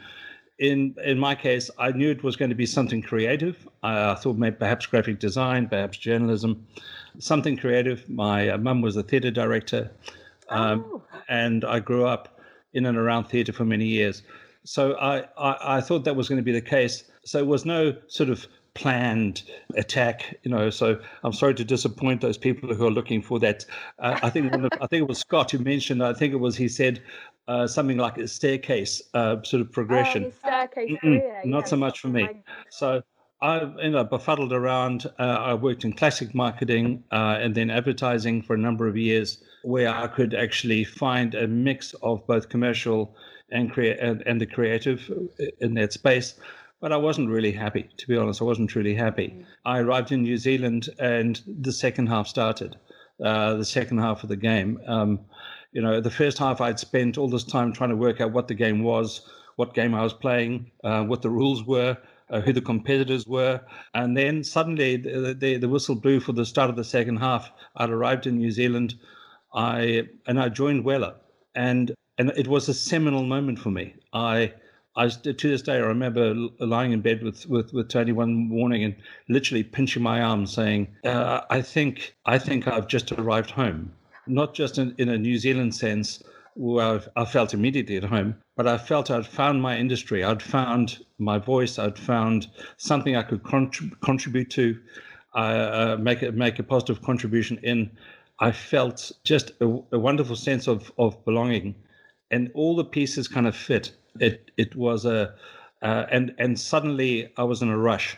In 0.58 0.94
in 1.04 1.18
my 1.18 1.34
case, 1.34 1.70
I 1.78 1.90
knew 1.90 2.10
it 2.10 2.22
was 2.22 2.36
going 2.36 2.50
to 2.50 2.54
be 2.54 2.66
something 2.66 3.02
creative. 3.02 3.66
I, 3.82 4.12
I 4.12 4.14
thought 4.14 4.36
maybe 4.36 4.56
perhaps 4.56 4.86
graphic 4.86 5.18
design, 5.18 5.68
perhaps 5.68 5.98
journalism, 5.98 6.64
something 7.18 7.56
creative. 7.56 8.08
My 8.08 8.50
uh, 8.50 8.58
mum 8.58 8.82
was 8.82 8.96
a 8.96 9.02
theatre 9.02 9.32
director, 9.32 9.90
um, 10.50 10.84
oh. 10.86 11.02
and 11.28 11.64
I 11.64 11.80
grew 11.80 12.06
up 12.06 12.40
in 12.74 12.86
and 12.86 12.96
around 12.96 13.24
theatre 13.24 13.52
for 13.52 13.64
many 13.64 13.86
years. 13.86 14.22
So 14.64 14.94
I, 14.94 15.24
I, 15.36 15.78
I 15.78 15.80
thought 15.80 16.04
that 16.04 16.16
was 16.16 16.28
going 16.28 16.38
to 16.38 16.44
be 16.44 16.52
the 16.52 16.60
case. 16.60 17.04
So 17.24 17.38
it 17.38 17.46
was 17.46 17.64
no 17.64 17.94
sort 18.06 18.30
of 18.30 18.46
planned 18.74 19.42
attack, 19.76 20.36
you 20.42 20.50
know. 20.50 20.70
So 20.70 20.98
I'm 21.24 21.32
sorry 21.32 21.54
to 21.54 21.64
disappoint 21.64 22.20
those 22.20 22.38
people 22.38 22.74
who 22.74 22.86
are 22.86 22.90
looking 22.90 23.22
for 23.22 23.38
that. 23.40 23.64
Uh, 23.98 24.18
I 24.22 24.30
think 24.30 24.52
of, 24.52 24.64
I 24.80 24.86
think 24.86 25.02
it 25.02 25.08
was 25.08 25.18
Scott 25.18 25.50
who 25.50 25.58
mentioned. 25.58 26.02
I 26.02 26.14
think 26.14 26.32
it 26.32 26.38
was 26.38 26.56
he 26.56 26.68
said 26.68 27.02
uh, 27.48 27.66
something 27.66 27.98
like 27.98 28.18
a 28.18 28.28
staircase 28.28 29.02
uh, 29.14 29.42
sort 29.42 29.60
of 29.60 29.72
progression. 29.72 30.26
Oh, 30.26 30.30
staircase 30.30 30.98
career, 31.00 31.42
Not 31.44 31.68
so 31.68 31.76
much 31.76 32.00
for 32.00 32.08
me. 32.08 32.28
So 32.70 33.02
I 33.42 33.62
you 33.82 33.90
know 33.90 34.04
befuddled 34.04 34.52
around. 34.52 35.06
Uh, 35.18 35.22
I 35.22 35.54
worked 35.54 35.84
in 35.84 35.92
classic 35.92 36.32
marketing 36.34 37.02
uh, 37.10 37.38
and 37.40 37.54
then 37.54 37.70
advertising 37.70 38.40
for 38.40 38.54
a 38.54 38.58
number 38.58 38.86
of 38.86 38.96
years 38.96 39.42
where 39.64 39.88
I 39.88 40.06
could 40.06 40.32
actually 40.32 40.84
find 40.84 41.34
a 41.34 41.48
mix 41.48 41.92
of 42.02 42.24
both 42.26 42.48
commercial 42.48 43.16
and 43.50 43.70
create 43.70 43.98
and, 43.98 44.22
and, 44.26 44.40
the 44.40 44.46
creative 44.46 45.10
in 45.60 45.74
that 45.74 45.92
space. 45.92 46.34
But 46.80 46.92
I 46.92 46.96
wasn't 46.96 47.28
really 47.28 47.52
happy, 47.52 47.88
to 47.96 48.08
be 48.08 48.16
honest. 48.16 48.40
I 48.40 48.44
wasn't 48.44 48.70
truly 48.70 48.94
happy. 48.94 49.28
Mm. 49.28 49.44
I 49.64 49.78
arrived 49.78 50.10
in 50.10 50.22
New 50.22 50.36
Zealand, 50.36 50.88
and 50.98 51.40
the 51.46 51.72
second 51.72 52.06
half 52.08 52.26
started. 52.26 52.76
Uh, 53.22 53.54
the 53.54 53.64
second 53.64 53.98
half 53.98 54.22
of 54.22 54.28
the 54.28 54.36
game. 54.36 54.80
Um, 54.86 55.20
you 55.72 55.82
know, 55.82 56.00
the 56.00 56.10
first 56.10 56.38
half 56.38 56.60
I'd 56.60 56.78
spent 56.78 57.18
all 57.18 57.28
this 57.28 57.44
time 57.44 57.72
trying 57.72 57.90
to 57.90 57.96
work 57.96 58.20
out 58.20 58.32
what 58.32 58.48
the 58.48 58.54
game 58.54 58.82
was, 58.82 59.20
what 59.56 59.74
game 59.74 59.94
I 59.94 60.02
was 60.02 60.12
playing, 60.12 60.70
uh, 60.82 61.04
what 61.04 61.22
the 61.22 61.30
rules 61.30 61.64
were, 61.64 61.96
uh, 62.30 62.40
who 62.40 62.52
the 62.52 62.60
competitors 62.60 63.26
were. 63.26 63.60
And 63.94 64.16
then 64.16 64.44
suddenly 64.44 64.96
the, 64.96 65.36
the, 65.38 65.56
the, 65.56 65.68
whistle 65.68 65.94
blew 65.94 66.20
for 66.20 66.32
the 66.32 66.46
start 66.46 66.70
of 66.70 66.76
the 66.76 66.84
second 66.84 67.16
half. 67.16 67.50
I'd 67.76 67.90
arrived 67.90 68.26
in 68.26 68.38
New 68.38 68.50
Zealand. 68.50 68.94
I 69.54 70.08
and 70.26 70.40
I 70.40 70.48
joined 70.48 70.84
Wella, 70.84 71.16
and 71.54 71.94
and 72.18 72.30
it 72.36 72.48
was 72.48 72.68
a 72.68 72.74
seminal 72.74 73.24
moment 73.24 73.58
for 73.58 73.70
me. 73.70 73.94
I 74.12 74.54
I 74.96 75.08
to 75.08 75.32
this 75.32 75.62
day 75.62 75.74
I 75.74 75.78
remember 75.78 76.34
lying 76.58 76.92
in 76.92 77.00
bed 77.00 77.22
with, 77.22 77.46
with, 77.48 77.72
with 77.72 77.88
Tony 77.88 78.12
one 78.12 78.34
morning 78.48 78.84
and 78.84 78.94
literally 79.28 79.62
pinching 79.62 80.02
my 80.02 80.20
arm, 80.22 80.46
saying, 80.46 80.88
uh, 81.04 81.42
"I 81.50 81.62
think 81.62 82.14
I 82.26 82.38
think 82.38 82.68
I've 82.68 82.88
just 82.88 83.12
arrived 83.12 83.50
home, 83.50 83.92
not 84.26 84.54
just 84.54 84.78
in, 84.78 84.94
in 84.98 85.08
a 85.08 85.18
New 85.18 85.36
Zealand 85.38 85.74
sense." 85.74 86.22
Where 86.54 87.00
I 87.16 87.24
felt 87.24 87.54
immediately 87.54 87.96
at 87.96 88.04
home, 88.04 88.36
but 88.56 88.66
I 88.66 88.76
felt 88.76 89.10
I'd 89.10 89.26
found 89.26 89.62
my 89.62 89.78
industry. 89.78 90.22
I'd 90.22 90.42
found 90.42 91.04
my 91.18 91.38
voice. 91.38 91.78
I'd 91.78 91.98
found 91.98 92.48
something 92.76 93.16
I 93.16 93.22
could 93.22 93.42
contrib- 93.42 93.98
contribute 94.02 94.50
to, 94.50 94.78
uh, 95.34 95.96
make 95.98 96.22
a, 96.22 96.30
make 96.32 96.58
a 96.58 96.62
positive 96.62 97.00
contribution 97.02 97.58
in. 97.62 97.90
I 98.38 98.52
felt 98.52 99.12
just 99.24 99.52
a, 99.60 99.66
a 99.92 99.98
wonderful 99.98 100.36
sense 100.36 100.66
of 100.66 100.92
of 100.98 101.24
belonging, 101.24 101.74
and 102.30 102.50
all 102.54 102.76
the 102.76 102.84
pieces 102.84 103.28
kind 103.28 103.46
of 103.46 103.56
fit 103.56 103.92
it 104.20 104.50
it 104.56 104.76
was 104.76 105.04
a 105.04 105.34
uh, 105.82 106.06
and 106.10 106.34
and 106.38 106.58
suddenly 106.58 107.32
I 107.36 107.44
was 107.44 107.62
in 107.62 107.68
a 107.68 107.78
rush, 107.78 108.16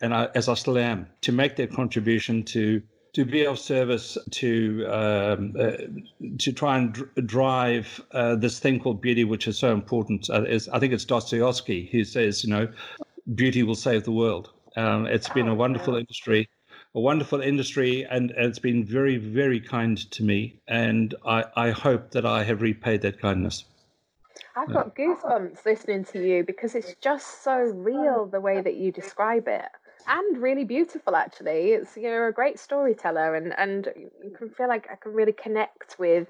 and 0.00 0.12
I, 0.12 0.28
as 0.34 0.48
I 0.48 0.54
still 0.54 0.78
am, 0.78 1.06
to 1.22 1.32
make 1.32 1.56
that 1.56 1.72
contribution 1.72 2.42
to 2.44 2.82
to 3.14 3.24
be 3.24 3.44
of 3.44 3.58
service 3.58 4.18
to 4.30 4.86
um, 4.86 5.54
uh, 5.58 5.72
to 6.38 6.52
try 6.52 6.78
and 6.78 6.92
dr- 6.92 7.26
drive 7.26 8.00
uh, 8.12 8.36
this 8.36 8.58
thing 8.58 8.80
called 8.80 9.00
beauty, 9.00 9.24
which 9.24 9.48
is 9.48 9.58
so 9.58 9.72
important. 9.72 10.28
Uh, 10.30 10.42
is, 10.44 10.68
I 10.68 10.78
think 10.78 10.92
it's 10.92 11.04
Dostoevsky 11.04 11.88
who 11.90 12.04
says, 12.04 12.44
you 12.44 12.50
know, 12.50 12.68
beauty 13.34 13.62
will 13.62 13.74
save 13.74 14.04
the 14.04 14.12
world. 14.12 14.50
Um, 14.76 15.06
it's 15.06 15.28
been 15.28 15.48
a 15.48 15.52
oh, 15.52 15.56
wonderful 15.56 15.96
industry, 15.96 16.48
a 16.94 17.00
wonderful 17.00 17.40
industry, 17.40 18.06
and, 18.10 18.30
and, 18.32 18.46
it's 18.46 18.58
been 18.58 18.84
very, 18.84 19.16
very 19.16 19.60
kind 19.60 19.98
to 20.12 20.22
me. 20.22 20.60
And 20.68 21.14
I, 21.26 21.44
I 21.56 21.70
hope 21.70 22.12
that 22.12 22.24
I 22.24 22.44
have 22.44 22.62
repaid 22.62 23.02
that 23.02 23.20
kindness. 23.20 23.64
I've 24.56 24.72
got 24.72 24.94
goosebumps 24.94 25.64
listening 25.64 26.04
to 26.06 26.24
you 26.24 26.44
because 26.44 26.74
it's 26.74 26.94
just 27.00 27.42
so 27.42 27.56
real 27.56 28.26
the 28.26 28.40
way 28.40 28.60
that 28.60 28.76
you 28.76 28.92
describe 28.92 29.48
it. 29.48 29.68
And 30.08 30.38
really 30.38 30.64
beautiful, 30.64 31.14
actually. 31.14 31.72
It's 31.72 31.96
you're 31.96 32.28
a 32.28 32.32
great 32.32 32.58
storyteller, 32.58 33.34
and 33.34 33.56
and 33.58 33.88
you 33.96 34.30
can 34.36 34.48
feel 34.48 34.68
like 34.68 34.88
I 34.90 34.96
can 34.96 35.12
really 35.12 35.32
connect 35.32 35.98
with 35.98 36.28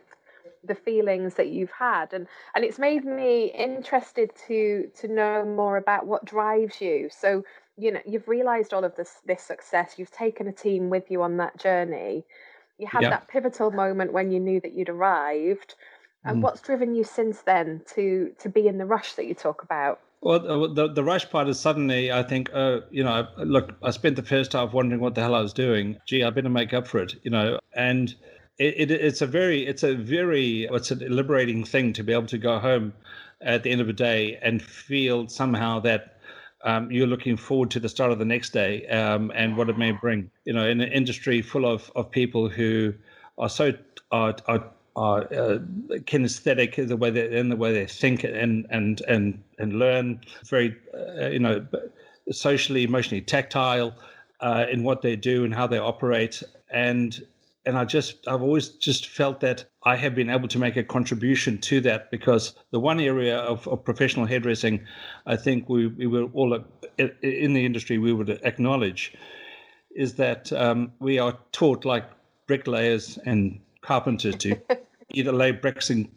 the 0.65 0.75
feelings 0.75 1.35
that 1.35 1.49
you've 1.49 1.71
had, 1.71 2.13
and 2.13 2.27
and 2.55 2.65
it's 2.65 2.79
made 2.79 3.05
me 3.05 3.53
interested 3.53 4.33
to 4.49 4.91
to 5.01 5.09
know 5.09 5.45
more 5.45 5.77
about 5.77 6.07
what 6.07 6.25
drives 6.25 6.81
you. 6.81 7.09
So 7.11 7.45
you 7.77 7.93
know 7.93 8.01
you've 8.05 8.27
realised 8.27 8.75
all 8.75 8.85
of 8.85 8.97
this 8.97 9.21
this 9.27 9.43
success. 9.43 9.95
You've 9.97 10.11
taken 10.11 10.49
a 10.49 10.53
team 10.53 10.91
with 10.91 11.11
you 11.11 11.23
on 11.23 11.37
that 11.37 11.57
journey. 11.57 12.25
You 12.79 12.89
had 12.89 13.03
yeah. 13.03 13.11
that 13.11 13.29
pivotal 13.29 13.71
moment 13.71 14.13
when 14.13 14.33
you 14.33 14.41
knew 14.41 14.61
that 14.61 14.73
you'd 14.73 14.89
arrived 14.89 15.75
and 16.25 16.39
mm. 16.39 16.43
what's 16.43 16.61
driven 16.61 16.95
you 16.95 17.05
since 17.05 17.43
then 17.43 17.83
to 17.95 18.33
to 18.39 18.49
be 18.49 18.67
in 18.67 18.79
the 18.79 18.87
rush 18.87 19.15
that 19.15 19.27
you 19.27 19.35
talk 19.35 19.63
about? 19.63 20.01
Well, 20.21 20.69
the 20.75 20.89
the 20.89 21.05
rush 21.05 21.31
part 21.31 21.49
is 21.49 21.61
suddenly 21.61 22.11
I 22.11 22.23
think, 22.23 22.51
uh, 22.53 22.81
you 22.91 23.05
know, 23.05 23.29
look, 23.39 23.75
I 23.83 23.91
spent 23.91 24.17
the 24.17 24.23
first 24.23 24.53
half 24.53 24.73
wondering 24.73 25.01
what 25.01 25.15
the 25.15 25.21
hell 25.21 25.35
I 25.35 25.41
was 25.41 25.53
doing. 25.53 25.99
Gee, 26.07 26.25
I 26.25 26.31
better 26.31 26.49
make 26.49 26.73
up 26.75 26.89
for 26.89 26.99
it, 26.99 27.15
you 27.23 27.31
know, 27.31 27.59
and 27.75 28.15
it, 28.59 28.75
it, 28.77 28.91
it's 28.91 29.23
a 29.23 29.27
very 29.27 29.65
it's 29.67 29.85
a 29.85 29.95
very 29.95 30.65
it's 30.65 30.91
a 30.91 30.97
liberating 30.97 31.65
thing 31.65 31.93
to 31.93 32.03
be 32.03 32.13
able 32.13 32.27
to 32.27 32.39
go 32.39 32.59
home 32.59 32.93
at 33.41 33.63
the 33.63 33.71
end 33.71 33.81
of 33.81 33.87
the 33.87 33.93
day 33.93 34.39
and 34.43 34.61
feel 34.61 35.29
somehow 35.29 35.79
that 35.81 36.19
um, 36.65 36.91
you're 36.91 37.07
looking 37.07 37.37
forward 37.37 37.71
to 37.71 37.81
the 37.81 37.89
start 37.89 38.11
of 38.11 38.19
the 38.19 38.25
next 38.25 38.51
day 38.51 38.87
um, 38.89 39.31
and 39.37 39.57
what 39.57 39.69
it 39.69 39.79
may 39.79 39.93
bring. 39.93 40.31
You 40.45 40.53
know, 40.53 40.67
in 40.67 40.81
an 40.81 40.93
industry 40.93 41.43
full 41.43 41.65
of, 41.65 41.93
of 41.95 42.11
people 42.11 42.49
who 42.49 42.95
are 43.39 43.49
so 43.49 43.73
are, 44.11 44.35
are 44.47 44.65
are 44.99 45.23
uh, 45.33 45.59
kinesthetic 46.11 46.89
the 46.89 46.97
way 46.97 47.11
they 47.11 47.39
in 47.39 47.49
the 47.49 47.57
way 47.57 47.73
they 47.73 47.87
think 47.87 48.25
and 48.25 48.67
and 48.71 49.01
and 49.03 49.43
and 49.59 49.79
learn. 49.79 50.21
Very 50.45 50.77
uh, 50.95 51.29
you 51.29 51.39
know 51.39 51.65
socially 52.31 52.83
emotionally 52.83 53.23
tactile 53.23 53.95
uh, 54.41 54.67
in 54.71 54.83
what 54.83 55.03
they 55.03 55.17
do 55.17 55.45
and 55.45 55.55
how 55.55 55.67
they 55.67 55.79
operate. 55.79 56.43
And 56.71 57.25
and 57.65 57.79
I 57.79 57.85
just 57.85 58.27
I've 58.27 58.43
always 58.43 58.71
just 58.71 59.07
felt 59.07 59.41
that 59.41 59.65
I 59.85 59.95
have 59.97 60.15
been 60.17 60.31
able 60.31 60.49
to 60.49 60.59
make 60.59 60.77
a 60.77 60.83
contribution 60.83 61.59
to 61.59 61.81
that 61.83 62.11
because 62.11 62.55
the 62.73 62.81
one 62.81 62.99
area 62.99 63.39
of, 63.39 63.69
of 63.69 63.85
professional 63.85 64.27
hairdressing 64.27 64.85
I 65.27 65.37
think 65.37 65.69
we, 65.69 65.87
we 65.87 66.07
were 66.07 66.25
all 66.35 66.59
in 66.99 67.53
the 67.53 67.65
industry 67.65 67.99
we 67.99 68.13
would 68.13 68.31
acknowledge 68.43 69.15
is 69.95 70.15
that 70.15 70.53
um, 70.53 70.93
we 70.99 71.19
are 71.19 71.39
taught 71.53 71.85
like 71.85 72.05
bricklayers 72.47 73.19
and 73.25 73.61
carpenters 73.81 74.37
to 74.37 74.57
either 75.13 75.33
lay 75.33 75.51
bricks 75.51 75.91
and 75.91 76.09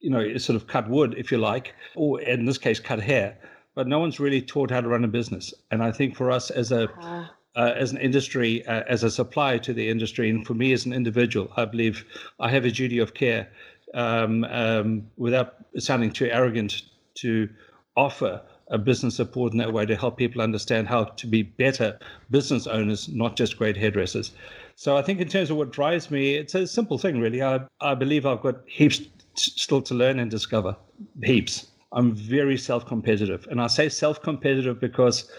you 0.00 0.10
know 0.10 0.36
sort 0.36 0.56
of 0.56 0.66
cut 0.66 0.88
wood 0.88 1.14
if 1.16 1.30
you 1.32 1.38
like 1.38 1.74
or 1.94 2.20
in 2.20 2.44
this 2.44 2.58
case 2.58 2.80
cut 2.80 3.00
hair 3.00 3.36
but 3.74 3.88
no 3.88 3.98
one's 3.98 4.20
really 4.20 4.40
taught 4.40 4.70
how 4.70 4.80
to 4.80 4.86
run 4.88 5.04
a 5.04 5.08
business. 5.08 5.52
And 5.70 5.82
i 5.82 5.90
think 5.90 6.16
for 6.16 6.30
us 6.30 6.50
as 6.50 6.72
a 6.72 6.90
uh, 7.00 7.26
uh, 7.56 7.72
as 7.76 7.92
an 7.92 7.98
industry 7.98 8.66
uh, 8.66 8.82
as 8.88 9.04
a 9.04 9.10
supplier 9.10 9.58
to 9.58 9.72
the 9.72 9.88
industry 9.88 10.28
and 10.28 10.46
for 10.46 10.54
me 10.54 10.72
as 10.72 10.86
an 10.86 10.92
individual 10.92 11.50
i 11.56 11.64
believe 11.64 12.04
i 12.40 12.50
have 12.50 12.64
a 12.64 12.70
duty 12.70 12.98
of 12.98 13.14
care 13.14 13.48
um, 13.94 14.42
um, 14.44 15.06
without 15.16 15.54
sounding 15.78 16.10
too 16.10 16.28
arrogant 16.30 16.82
to 17.14 17.48
offer 17.96 18.42
a 18.68 18.78
business 18.78 19.14
support 19.14 19.52
in 19.52 19.58
that 19.58 19.72
way 19.72 19.86
to 19.86 19.94
help 19.94 20.16
people 20.16 20.42
understand 20.42 20.88
how 20.88 21.04
to 21.04 21.26
be 21.28 21.42
better 21.42 21.96
business 22.30 22.66
owners 22.66 23.08
not 23.08 23.36
just 23.36 23.56
great 23.56 23.76
hairdressers 23.76 24.32
so 24.76 24.96
I 24.96 25.02
think 25.02 25.20
in 25.20 25.28
terms 25.28 25.50
of 25.50 25.56
what 25.56 25.72
drives 25.72 26.10
me, 26.10 26.34
it's 26.34 26.54
a 26.54 26.66
simple 26.66 26.98
thing, 26.98 27.20
really. 27.20 27.42
I, 27.42 27.60
I 27.80 27.94
believe 27.94 28.26
I've 28.26 28.42
got 28.42 28.56
heaps 28.66 29.00
still 29.36 29.82
to 29.82 29.94
learn 29.94 30.18
and 30.18 30.30
discover. 30.30 30.76
Heaps. 31.22 31.68
I'm 31.92 32.12
very 32.14 32.58
self-competitive, 32.58 33.46
and 33.50 33.60
I 33.60 33.68
say 33.68 33.88
self-competitive 33.88 34.80
because 34.80 35.30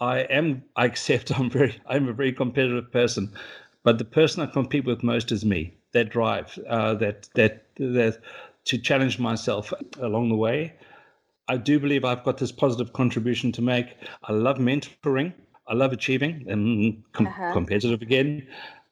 I 0.00 0.20
am. 0.20 0.62
I 0.76 0.84
accept 0.84 1.30
I'm 1.38 1.48
very. 1.48 1.80
I'm 1.86 2.08
a 2.08 2.12
very 2.12 2.32
competitive 2.32 2.92
person, 2.92 3.32
but 3.82 3.98
the 3.98 4.04
person 4.04 4.42
I 4.42 4.46
compete 4.46 4.84
with 4.84 5.02
most 5.02 5.32
is 5.32 5.44
me. 5.44 5.74
That 5.92 6.10
drive, 6.10 6.58
uh, 6.68 6.94
that 6.94 7.28
that 7.34 7.66
that 7.76 8.18
to 8.66 8.78
challenge 8.78 9.18
myself 9.18 9.72
along 10.00 10.28
the 10.28 10.36
way. 10.36 10.74
I 11.48 11.56
do 11.56 11.80
believe 11.80 12.04
I've 12.04 12.24
got 12.24 12.38
this 12.38 12.52
positive 12.52 12.92
contribution 12.92 13.52
to 13.52 13.62
make. 13.62 13.86
I 14.22 14.32
love 14.32 14.58
mentoring. 14.58 15.32
I 15.66 15.74
love 15.74 15.92
achieving 15.92 16.44
and 16.48 17.02
com- 17.12 17.26
uh-huh. 17.26 17.52
competitive 17.52 18.02
again 18.02 18.46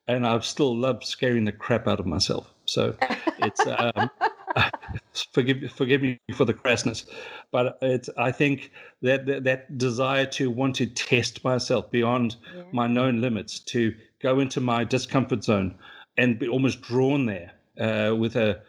and 0.09 0.26
I've 0.26 0.45
still 0.45 0.76
loved 0.76 1.04
scaring 1.04 1.45
the 1.45 1.52
crap 1.52 1.87
out 1.87 2.00
of 2.00 2.07
myself. 2.07 2.52
So 2.66 2.95
it's 3.38 3.61
um, 3.66 4.11
forgive 5.33 5.71
forgive 5.73 6.02
me 6.02 6.19
for 6.35 6.45
the 6.45 6.54
crassness, 6.54 7.07
but 7.50 7.78
it's 7.83 8.09
I 8.16 8.33
think 8.33 8.73
that, 9.02 9.26
that, 9.26 9.45
that 9.45 9.78
desire 9.78 10.26
to 10.26 10.50
want 10.50 10.76
to 10.76 10.87
test 10.87 11.45
myself 11.45 11.90
beyond 11.90 12.37
yeah. 12.54 12.62
my 12.73 12.87
known 12.87 13.21
limits, 13.21 13.59
to 13.61 13.95
go 14.21 14.40
into 14.40 14.61
my 14.61 14.85
discomfort 14.85 15.45
zone, 15.45 15.75
and 16.16 16.38
be 16.38 16.49
almost 16.49 16.83
drawn 16.83 17.26
there 17.26 17.52
uh, 17.80 18.14
with 18.14 18.37
a 18.37 18.61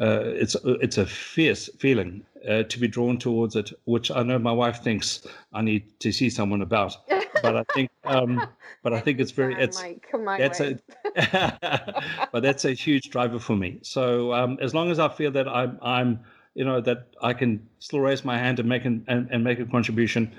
uh, 0.00 0.22
it's 0.24 0.56
it's 0.64 0.98
a 0.98 1.06
fierce 1.06 1.68
feeling 1.78 2.24
uh, 2.48 2.62
to 2.64 2.78
be 2.78 2.88
drawn 2.88 3.18
towards 3.18 3.56
it, 3.56 3.72
which 3.84 4.10
I 4.10 4.22
know 4.22 4.38
my 4.38 4.52
wife 4.52 4.82
thinks 4.82 5.26
I 5.52 5.62
need 5.62 5.98
to 6.00 6.12
see 6.12 6.30
someone 6.30 6.62
about. 6.62 6.96
But 7.42 7.56
I 7.56 7.64
think, 7.74 7.90
um, 8.04 8.46
but 8.82 8.92
I 8.92 9.00
think 9.00 9.20
it's 9.20 9.30
very 9.30 9.54
it's 9.54 9.82
that's 10.38 10.60
way. 10.60 10.78
a 11.16 12.26
but 12.32 12.42
that's 12.42 12.64
a 12.64 12.72
huge 12.86 13.10
driver 13.10 13.38
for 13.38 13.56
me. 13.56 13.78
So 13.82 14.32
um, 14.32 14.58
as 14.60 14.74
long 14.74 14.90
as 14.90 14.98
I 14.98 15.08
feel 15.08 15.30
that 15.32 15.48
I'm 15.48 15.78
I'm 15.82 16.20
you 16.54 16.64
know 16.64 16.80
that 16.80 17.08
I 17.22 17.32
can 17.32 17.66
still 17.78 18.00
raise 18.00 18.24
my 18.24 18.38
hand 18.38 18.58
and 18.58 18.68
make 18.68 18.84
an, 18.84 19.04
and, 19.08 19.28
and 19.30 19.44
make 19.44 19.58
a 19.58 19.66
contribution, 19.66 20.32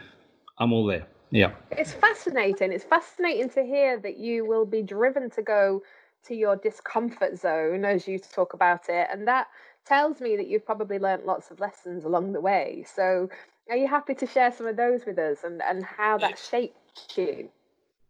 I'm 0.58 0.74
all 0.74 0.86
there. 0.86 1.08
Yeah, 1.32 1.52
it's 1.72 1.94
fascinating. 1.94 2.72
It's 2.72 2.84
fascinating 2.84 3.50
to 3.52 3.64
hear 3.64 4.00
that 4.00 4.18
you 4.18 4.46
will 4.46 4.66
be 4.66 4.82
driven 4.82 5.30
to 5.32 5.42
go 5.42 5.82
to 6.24 6.36
your 6.36 6.56
discomfort 6.56 7.40
zone 7.40 7.86
as 7.86 8.08
you 8.08 8.20
talk 8.20 8.54
about 8.54 8.90
it 8.90 9.08
and 9.12 9.28
that 9.28 9.48
tells 9.86 10.22
me 10.22 10.36
that 10.38 10.48
you've 10.48 10.66
probably 10.66 11.00
learnt 11.00 11.26
lots 11.26 11.50
of 11.50 11.60
lessons 11.60 12.06
along 12.06 12.32
the 12.32 12.42
way 12.42 12.86
so 12.88 13.30
are 13.70 13.78
you 13.78 13.88
happy 13.88 14.14
to 14.14 14.28
share 14.28 14.52
some 14.52 14.68
of 14.68 14.76
those 14.76 15.06
with 15.06 15.18
us 15.18 15.40
and, 15.44 15.62
and 15.62 15.84
how 15.84 16.18
that 16.18 16.38
shaped 16.38 16.78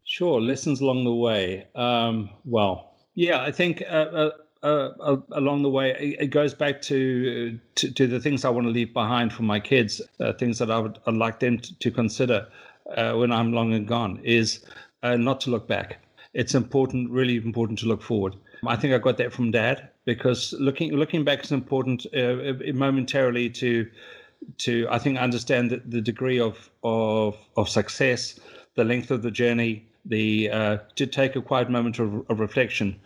sure 0.04 0.42
lessons 0.42 0.82
along 0.82 1.04
the 1.04 1.14
way. 1.14 1.68
Um, 1.76 2.30
well 2.46 2.92
yeah 3.16 3.42
i 3.42 3.52
think 3.52 3.84
uh, 3.90 3.94
uh, 3.94 4.32
uh, 4.64 4.90
uh 5.00 5.18
along 5.34 5.64
the 5.64 5.70
way 5.70 6.16
it 6.20 6.28
goes 6.28 6.54
back 6.54 6.82
to, 6.82 7.60
to, 7.76 7.92
to 7.92 8.08
the 8.08 8.20
things 8.20 8.46
i 8.46 8.50
want 8.50 8.66
to 8.66 8.72
leave 8.72 8.94
behind 8.94 9.34
for 9.34 9.44
my 9.44 9.60
kids 9.60 10.02
uh, 10.20 10.34
things 10.34 10.60
that 10.60 10.72
i 10.72 10.80
would 10.80 11.00
I'd 11.06 11.16
like 11.16 11.40
them 11.40 11.60
to, 11.60 11.80
to 11.80 11.92
consider 11.92 12.48
uh, 12.96 13.14
when 13.14 13.32
i'm 13.32 13.52
long 13.54 13.74
and 13.74 13.88
gone 13.88 14.20
is 14.24 14.66
not 15.04 15.42
to 15.42 15.50
look 15.50 15.68
back. 15.68 15.98
It's 16.36 16.54
important, 16.54 17.10
really 17.10 17.38
important 17.38 17.80
to 17.80 17.88
look 17.88 18.04
forward. 18.04 18.36
I 18.68 18.76
think 18.76 18.94
I 18.94 19.00
got 19.00 19.18
that 19.18 19.34
from 19.34 19.50
Dad 19.50 19.90
because 20.06 20.54
looking 20.60 20.92
looking 20.92 21.24
back 21.24 21.44
is 21.44 21.52
important 21.52 22.06
momentarily 22.76 23.50
to 23.50 23.90
to 24.60 24.88
I 24.92 25.00
think 25.00 25.18
understand 25.18 25.72
the, 25.72 25.82
the 25.84 26.02
degree 26.02 26.40
of 26.40 26.70
of 26.84 27.36
of 27.58 27.68
success, 27.68 28.40
the 28.76 28.84
length 28.84 29.12
of 29.12 29.22
the 29.22 29.32
journey, 29.32 29.86
the 30.06 30.50
uh, 30.50 30.78
to 30.96 31.06
take 31.06 31.36
a 31.36 31.42
quiet 31.42 31.70
moment 31.70 32.00
of, 32.00 32.30
of 32.30 32.40
reflection. 32.40 33.00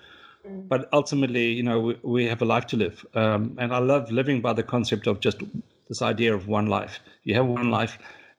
Mm. 0.47 0.67
But 0.67 0.89
ultimately, 0.93 1.51
you 1.51 1.63
know, 1.63 1.79
we, 1.79 1.97
we, 2.03 2.25
have 2.25 2.41
a 2.41 2.45
life 2.45 2.67
to 2.67 2.77
live, 2.77 3.05
um, 3.15 3.55
and 3.59 3.73
I 3.73 3.79
love 3.79 4.11
living 4.11 4.41
by 4.41 4.53
the 4.53 4.63
concept 4.63 5.07
of 5.07 5.19
just 5.19 5.41
this 5.89 6.01
idea 6.01 6.33
of 6.33 6.47
one 6.47 6.67
life. 6.67 6.99
You 7.23 7.35
have 7.35 7.45
one 7.45 7.71
life, 7.71 7.97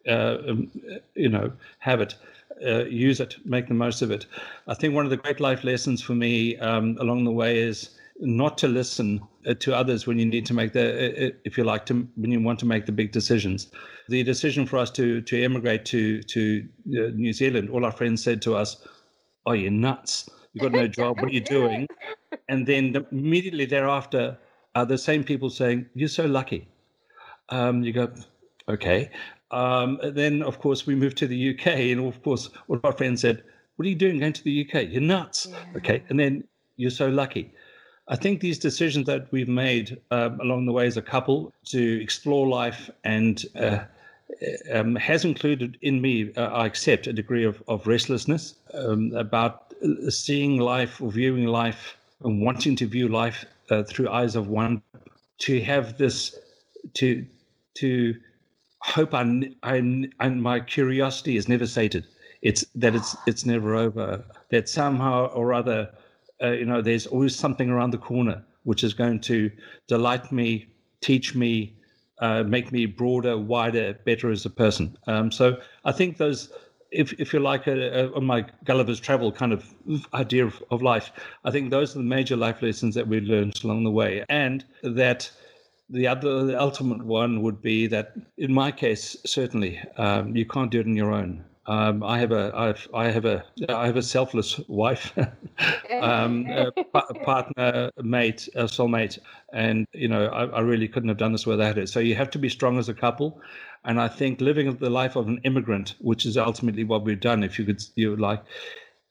uh, 0.09 0.39
um, 0.49 0.71
you 1.15 1.29
know, 1.29 1.53
have 1.79 2.01
it. 2.01 2.15
Uh, 2.67 2.85
use 2.85 3.21
it, 3.21 3.37
make 3.45 3.69
the 3.69 3.75
most 3.75 4.01
of 4.01 4.11
it. 4.11 4.25
I 4.67 4.73
think 4.73 4.95
one 4.95 5.05
of 5.05 5.11
the 5.11 5.19
great 5.19 5.41
life 5.41 5.63
lessons 5.63 6.01
for 6.01 6.15
me 6.15 6.57
um, 6.57 6.97
along 6.99 7.25
the 7.25 7.31
way 7.31 7.59
is 7.59 7.91
not 8.21 8.57
to 8.59 8.69
listen 8.69 9.21
uh, 9.47 9.55
to 9.55 9.75
others 9.75 10.07
when 10.07 10.19
you 10.19 10.27
need 10.27 10.47
to 10.47 10.55
make 10.55 10.73
the, 10.73 10.85
uh, 10.85 11.27
uh, 11.27 11.31
if 11.45 11.59
you 11.59 11.65
like, 11.65 11.87
to 11.87 12.07
when 12.17 12.31
you 12.31 12.41
want 12.41 12.59
to 12.61 12.67
make 12.67 12.87
the 12.87 12.93
big 12.93 13.13
decisions. 13.13 13.71
The 14.09 14.23
decision 14.23 14.67
for 14.67 14.79
us 14.79 14.91
to 14.93 15.21
to 15.23 15.43
emigrate 15.43 15.85
to 15.87 16.23
to 16.23 16.69
New 16.85 17.33
Zealand, 17.33 17.71
all 17.71 17.85
our 17.85 17.93
friends 17.93 18.23
said 18.23 18.43
to 18.43 18.57
us, 18.57 18.87
"Are 19.45 19.57
you 19.57 19.71
nuts? 19.71 20.29
You've 20.53 20.63
got 20.63 20.73
no 20.73 20.87
job. 20.87 21.21
What 21.21 21.31
are 21.31 21.35
you 21.35 21.41
doing?" 21.41 21.89
And 22.49 22.65
then 22.65 23.05
immediately 23.11 23.65
thereafter, 23.67 24.39
uh, 24.77 24.85
the 24.85 24.99
same 24.99 25.25
people 25.25 25.51
saying, 25.51 25.87
"You're 25.95 26.09
so 26.09 26.27
lucky." 26.27 26.69
Um, 27.49 27.83
you 27.83 27.93
go, 27.93 28.13
okay. 28.69 29.11
Um, 29.51 30.01
then, 30.03 30.43
of 30.43 30.59
course, 30.59 30.87
we 30.87 30.95
moved 30.95 31.17
to 31.19 31.27
the 31.27 31.51
UK, 31.51 31.67
and 31.93 32.07
of 32.07 32.23
course, 32.23 32.51
of 32.69 32.85
our 32.85 32.93
friends 32.93 33.23
said, 33.23 33.43
"What 33.77 33.87
are 33.87 33.89
you 33.89 33.95
doing 33.95 34.19
going 34.19 34.33
to 34.33 34.45
the 34.45 34.65
UK? 34.65 34.89
You're 34.89 35.03
nuts." 35.03 35.47
Yeah. 35.51 35.57
Okay, 35.77 36.03
and 36.09 36.19
then 36.19 36.45
you're 36.77 36.91
so 36.91 37.09
lucky. 37.09 37.53
I 38.09 38.17
think 38.17 38.41
these 38.41 38.59
decisions 38.59 39.07
that 39.07 39.31
we've 39.33 39.49
made 39.49 40.01
um, 40.11 40.41
along 40.41 40.67
the 40.67 40.73
way 40.73 40.87
as 40.87 40.97
a 40.97 41.03
couple 41.03 41.53
to 41.67 42.01
explore 42.01 42.47
life 42.47 42.89
and 43.03 43.45
uh, 43.59 43.81
um, 44.73 44.95
has 44.97 45.25
included 45.25 45.77
in 45.83 46.01
me, 46.01 46.33
uh, 46.37 46.43
I 46.43 46.67
accept, 46.67 47.07
a 47.07 47.13
degree 47.13 47.45
of, 47.45 47.63
of 47.69 47.87
restlessness 47.87 48.55
um, 48.75 49.13
about 49.15 49.75
uh, 49.83 50.11
seeing 50.11 50.59
life 50.59 51.01
or 51.01 51.11
viewing 51.11 51.47
life 51.47 51.97
and 52.23 52.41
wanting 52.41 52.77
to 52.77 52.87
view 52.87 53.09
life 53.09 53.45
uh, 53.71 53.83
through 53.83 54.09
eyes 54.09 54.37
of 54.37 54.49
one, 54.49 54.83
to 55.39 55.61
have 55.63 55.99
this, 55.99 56.39
to 56.95 57.27
to 57.75 58.15
hope 58.81 59.13
I, 59.13 59.51
I, 59.63 60.09
I, 60.21 60.29
my 60.31 60.61
curiosity 60.61 61.37
is 61.37 61.49
never 61.49 61.67
sated. 61.67 62.07
It's 62.43 62.65
that 62.75 62.95
it's 62.95 63.17
it's 63.27 63.45
never 63.45 63.75
over. 63.75 64.25
That 64.51 64.69
somehow 64.69 65.27
or 65.27 65.53
other, 65.53 65.91
uh, 66.43 66.51
you 66.51 66.65
know, 66.65 66.83
there's 66.83 67.07
always 67.07 67.35
something 67.35 67.71
around 67.71 67.91
the 67.91 67.99
corner 67.99 68.45
which 68.65 68.83
is 68.83 68.93
going 68.93 69.21
to 69.21 69.51
delight 69.87 70.33
me, 70.33 70.67
teach 71.01 71.35
me, 71.35 71.77
uh, 72.19 72.43
make 72.43 72.73
me 72.73 72.85
broader, 72.85 73.39
wider, 73.39 73.95
better 74.05 74.31
as 74.31 74.45
a 74.45 74.51
person. 74.51 74.97
Um, 75.07 75.31
so 75.31 75.59
I 75.85 75.93
think 75.93 76.17
those, 76.17 76.51
if 76.91 77.13
if 77.21 77.33
you 77.33 77.41
like, 77.41 77.67
a, 77.69 78.07
a, 78.07 78.13
on 78.15 78.25
my 78.25 78.45
Gulliver's 78.65 78.99
Travel 78.99 79.31
kind 79.31 79.53
of 79.53 79.65
idea 80.15 80.45
of, 80.45 80.63
of 80.71 80.83
life, 80.83 81.13
I 81.45 81.51
think 81.51 81.71
those 81.71 81.95
are 81.95 81.99
the 81.99 82.05
major 82.05 82.37
life 82.37 82.61
lessons 82.61 82.95
that 82.97 83.07
we 83.07 83.21
learned 83.21 83.63
along 83.63 83.85
the 83.85 83.91
way, 83.91 84.25
and 84.29 84.65
that 84.83 85.31
the 85.89 86.07
other 86.09 86.45
the 86.45 86.61
ultimate 86.61 87.05
one 87.05 87.43
would 87.43 87.63
be 87.63 87.87
that 87.87 88.15
in 88.39 88.53
my 88.53 88.73
case 88.73 89.17
certainly 89.25 89.81
um, 89.97 90.35
you 90.35 90.45
can't 90.45 90.71
do 90.71 90.81
it 90.81 90.87
on 90.87 90.97
your 90.97 91.13
own 91.13 91.45
um, 91.67 92.03
I 92.03 92.19
have 92.19 92.33
a 92.33 92.53
I've, 92.55 92.89
I 92.95 93.11
have 93.11 93.25
a 93.25 93.45
I 93.69 93.87
have 93.87 93.97
a 93.97 94.03
selfless 94.03 94.61
wife, 94.69 95.13
um, 96.01 96.47
a, 96.49 96.73
a 96.95 97.15
partner, 97.25 97.91
mate, 98.03 98.49
a 98.55 98.65
soulmate, 98.65 99.19
and 99.53 99.87
you 99.93 100.09
know 100.09 100.27
I, 100.27 100.45
I, 100.45 100.61
really 100.61 100.87
couldn't 100.87 101.09
have 101.09 101.19
done 101.19 101.33
this 101.33 101.47
without 101.47 101.77
it. 101.77 101.89
So 101.89 101.99
you 101.99 102.15
have 102.15 102.31
to 102.31 102.39
be 102.39 102.49
strong 102.49 102.79
as 102.79 102.89
a 102.89 102.95
couple, 102.95 103.41
and 103.85 104.01
I 104.01 104.07
think 104.07 104.41
living 104.41 104.77
the 104.77 104.91
life 104.91 105.17
of 105.17 105.27
an 105.27 105.41
immigrant, 105.45 105.97
which 106.01 106.25
is 106.25 106.37
ultimately 106.37 106.85
what 106.85 107.05
we've 107.05 107.21
done, 107.21 107.43
if 107.43 107.59
you 107.59 107.65
could 107.65 107.83
you 107.97 108.15
like, 108.15 108.45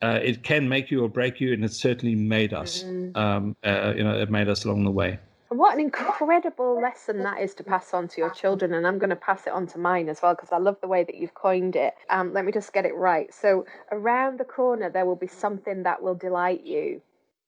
uh, 0.02 0.20
it 0.24 0.44
can 0.44 0.70
make 0.70 0.90
you 0.92 1.04
or 1.04 1.10
break 1.10 1.42
you, 1.42 1.52
and 1.52 1.66
it 1.66 1.74
certainly 1.74 2.16
made 2.16 2.54
us. 2.54 2.84
Mm-hmm. 2.84 3.18
Um, 3.18 3.56
uh, 3.66 3.94
you 3.96 4.04
know, 4.04 4.18
it 4.18 4.32
made 4.32 4.48
us 4.48 4.64
along 4.64 4.86
the 4.86 4.92
way. 4.92 5.20
What 5.50 5.76
an 5.76 5.80
incredible 5.80 6.82
lesson 6.82 7.20
that 7.20 7.40
is 7.40 7.54
to 7.56 7.64
pass 7.64 7.94
on 7.94 8.08
to 8.10 8.22
your 8.22 8.32
children. 8.32 8.74
And 8.74 8.86
I'm 8.88 8.98
going 8.98 9.12
to 9.12 9.16
pass 9.16 9.46
it 9.46 9.54
on 9.54 9.68
to 9.68 9.78
mine 9.78 10.10
as 10.10 10.22
well 10.22 10.34
because 10.34 10.52
I 10.52 10.58
love 10.58 10.78
the 10.82 10.88
way 10.88 11.04
that 11.04 11.16
you've 11.16 11.36
coined 11.36 11.76
it. 11.76 11.94
Um, 12.10 12.34
let 12.34 12.46
me 12.46 12.52
just 12.52 12.74
get 12.74 12.86
it 12.86 12.96
right. 12.96 13.34
So, 13.34 13.66
around 13.92 14.40
the 14.40 14.46
corner, 14.46 14.90
there 14.90 15.06
will 15.06 15.16
be 15.16 15.28
something 15.28 15.84
that 15.84 16.02
will 16.02 16.16
delight 16.16 16.66
you. 16.66 17.02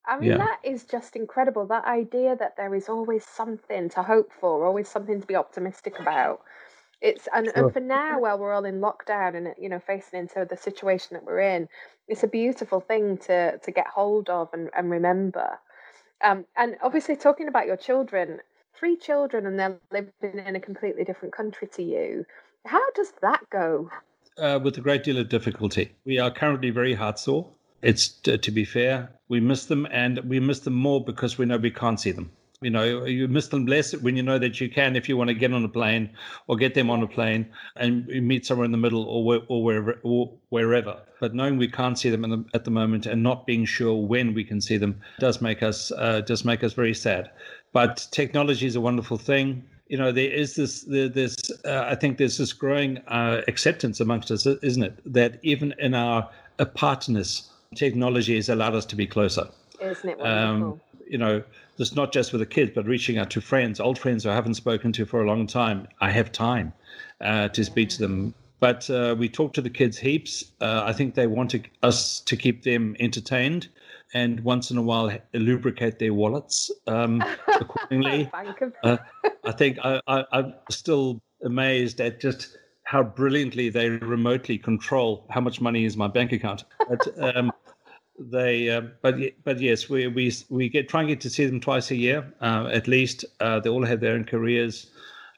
I 0.08 0.18
mean, 0.20 0.32
yeah. 0.32 0.38
that 0.38 0.60
is 0.64 0.86
just 0.86 1.16
incredible. 1.16 1.66
That 1.66 1.86
idea 1.86 2.36
that 2.38 2.56
there 2.56 2.74
is 2.74 2.88
always 2.88 3.26
something 3.26 3.90
to 3.90 4.04
hope 4.04 4.32
for, 4.40 4.66
always 4.66 4.88
something 4.88 5.20
to 5.20 5.28
be 5.28 5.36
optimistic 5.36 6.00
about. 6.00 6.42
It's 7.02 7.28
and, 7.34 7.46
sure. 7.54 7.66
and 7.66 7.74
for 7.74 7.80
now, 7.80 8.22
while 8.22 8.40
we're 8.40 8.54
all 8.54 8.66
in 8.66 8.80
lockdown 8.80 9.36
and 9.36 9.54
you 9.60 9.70
know 9.70 9.80
facing 9.80 10.20
into 10.22 10.48
the 10.50 10.58
situation 10.58 11.10
that 11.14 11.26
we're 11.26 11.42
in, 11.42 11.68
it's 12.08 12.24
a 12.24 12.28
beautiful 12.28 12.80
thing 12.80 13.18
to 13.20 13.58
to 13.58 13.72
get 13.72 13.88
hold 13.88 14.30
of 14.30 14.50
and, 14.54 14.70
and 14.76 14.90
remember. 14.90 15.60
Um, 16.24 16.46
and 16.56 16.78
obviously, 16.82 17.16
talking 17.16 17.48
about 17.48 17.68
your 17.68 17.78
children, 17.78 18.40
three 18.78 18.96
children, 18.96 19.46
and 19.46 19.60
they're 19.60 19.78
living 19.92 20.46
in 20.46 20.56
a 20.56 20.60
completely 20.60 21.04
different 21.04 21.36
country 21.36 21.68
to 21.74 21.84
you. 21.84 22.26
How 22.66 22.92
does 22.92 23.14
that 23.22 23.50
go? 23.50 23.90
Uh, 24.38 24.60
with 24.62 24.78
a 24.78 24.82
great 24.82 25.04
deal 25.04 25.18
of 25.18 25.30
difficulty. 25.30 25.92
We 26.06 26.20
are 26.20 26.32
currently 26.32 26.70
very 26.70 26.96
heartsore. 26.96 27.48
It's 27.82 28.08
to, 28.24 28.38
to 28.38 28.52
be 28.52 28.66
fair, 28.66 29.10
we 29.30 29.40
miss 29.40 29.66
them, 29.66 29.88
and 29.92 30.20
we 30.20 30.40
miss 30.40 30.60
them 30.62 30.76
more 30.76 31.04
because 31.04 31.38
we 31.38 31.46
know 31.46 31.58
we 31.58 31.72
can't 31.72 32.00
see 32.00 32.12
them. 32.12 32.32
You 32.62 32.72
know, 32.72 33.06
you 33.06 33.28
miss 33.28 33.50
them 33.50 33.68
less 33.68 33.96
when 33.96 34.16
you 34.16 34.24
know 34.24 34.40
that 34.40 34.60
you 34.60 34.68
can 34.68 34.96
if 34.96 35.08
you 35.08 35.16
want 35.16 35.28
to 35.28 35.36
get 35.36 35.54
on 35.54 35.64
a 35.64 35.70
plane 35.70 36.10
or 36.48 36.56
get 36.56 36.74
them 36.74 36.90
on 36.90 37.04
a 37.04 37.08
plane 37.08 37.46
and 37.76 38.08
meet 38.08 38.48
somewhere 38.48 38.66
in 38.66 38.72
the 38.72 38.80
middle 38.80 39.04
or 39.04 39.24
where, 39.24 39.42
or 39.48 39.64
wherever 39.64 40.00
or 40.02 40.34
wherever. 40.50 41.00
But 41.20 41.36
knowing 41.36 41.58
we 41.58 41.68
can't 41.68 42.00
see 42.00 42.10
them 42.10 42.24
the, 42.24 42.44
at 42.56 42.66
the 42.66 42.72
moment 42.72 43.06
and 43.06 43.22
not 43.22 43.46
being 43.46 43.66
sure 43.66 43.96
when 43.96 44.34
we 44.34 44.44
can 44.44 44.60
see 44.60 44.78
them 44.78 45.00
does 45.20 45.40
make 45.40 45.62
us 45.62 45.92
uh, 45.92 46.22
does 46.22 46.46
make 46.46 46.64
us 46.64 46.74
very 46.74 46.96
sad. 46.96 47.30
But 47.74 48.08
technology 48.10 48.66
is 48.66 48.76
a 48.76 48.82
wonderful 48.82 49.18
thing. 49.18 49.64
You 49.88 50.00
know, 50.00 50.12
there 50.12 50.32
is 50.32 50.56
this 50.56 50.82
this 50.82 51.36
uh, 51.64 51.86
I 51.88 51.94
think 51.94 52.18
there's 52.18 52.40
this 52.40 52.54
growing 52.54 52.98
uh, 53.08 53.42
acceptance 53.48 54.00
amongst 54.00 54.32
us, 54.32 54.48
isn't 54.48 54.84
it? 54.84 55.00
That 55.06 55.40
even 55.44 55.76
in 55.78 55.94
our 55.94 56.28
apartness, 56.58 57.52
technology 57.76 58.36
has 58.36 58.50
allowed 58.50 58.74
us 58.74 58.86
to 58.88 58.96
be 58.96 59.06
closer. 59.06 59.48
Isn't 59.80 60.10
it 60.10 60.18
wonderful? 60.18 60.74
Um, 60.74 60.82
you 61.10 61.18
know, 61.18 61.44
this 61.78 61.96
not 61.96 62.12
just 62.12 62.32
with 62.32 62.40
the 62.40 62.46
kids, 62.46 62.72
but 62.74 62.86
reaching 62.86 63.18
out 63.18 63.30
to 63.32 63.42
friends, 63.42 63.80
old 63.80 64.00
friends 64.00 64.24
who 64.24 64.30
I 64.30 64.36
haven't 64.36 64.56
spoken 64.56 64.92
to 64.94 65.06
for 65.06 65.22
a 65.22 65.28
long 65.28 65.48
time. 65.48 65.88
I 66.02 66.12
have 66.12 66.32
time 66.32 66.74
uh, 67.22 67.50
to 67.50 67.64
speak 67.64 67.90
to 67.90 68.00
them. 68.00 68.34
But 68.60 68.90
uh, 68.90 69.16
we 69.18 69.30
talk 69.30 69.54
to 69.54 69.62
the 69.62 69.70
kids 69.70 69.98
heaps. 69.98 70.44
Uh, 70.60 70.82
I 70.84 70.92
think 70.92 71.14
they 71.14 71.28
want 71.28 71.52
to, 71.52 71.62
us 71.84 72.20
to 72.22 72.36
keep 72.36 72.64
them 72.64 72.96
entertained 73.00 73.68
and 74.14 74.40
once 74.40 74.72
in 74.72 74.78
a 74.78 74.82
while 74.82 75.16
lubricate 75.34 76.00
their 76.00 76.14
wallets 76.14 76.72
um, 76.88 77.24
accordingly. 77.48 78.30
Uh, 78.84 78.98
I 79.46 79.52
think 79.52 79.78
I, 79.84 80.02
I, 80.08 80.24
I'm 80.32 80.54
still 80.72 81.22
amazed 81.44 82.02
at 82.02 82.20
just 82.20 82.58
how 82.84 83.04
brilliantly 83.04 83.70
they 83.70 83.90
remotely 83.90 84.58
control 84.58 85.28
how 85.30 85.42
much 85.42 85.60
money 85.60 85.86
is 85.86 85.98
my 85.98 86.08
bank 86.08 86.32
account. 86.32 86.64
But, 86.88 87.36
um, 87.36 87.52
they 88.20 88.70
uh, 88.70 88.82
but 89.02 89.16
but 89.44 89.60
yes 89.60 89.90
we 89.90 90.08
we 90.08 90.32
we 90.50 90.70
get 90.70 90.90
try 90.90 91.02
and 91.02 91.10
get 91.10 91.22
to 91.22 91.30
see 91.30 91.46
them 91.46 91.60
twice 91.60 91.92
a 91.92 91.96
year 91.96 92.34
uh, 92.42 92.68
at 92.72 92.88
least. 92.88 93.26
Uh, 93.40 93.60
they 93.60 93.70
all 93.70 93.86
have 93.86 94.00
their 94.00 94.14
own 94.14 94.24
careers. 94.24 94.90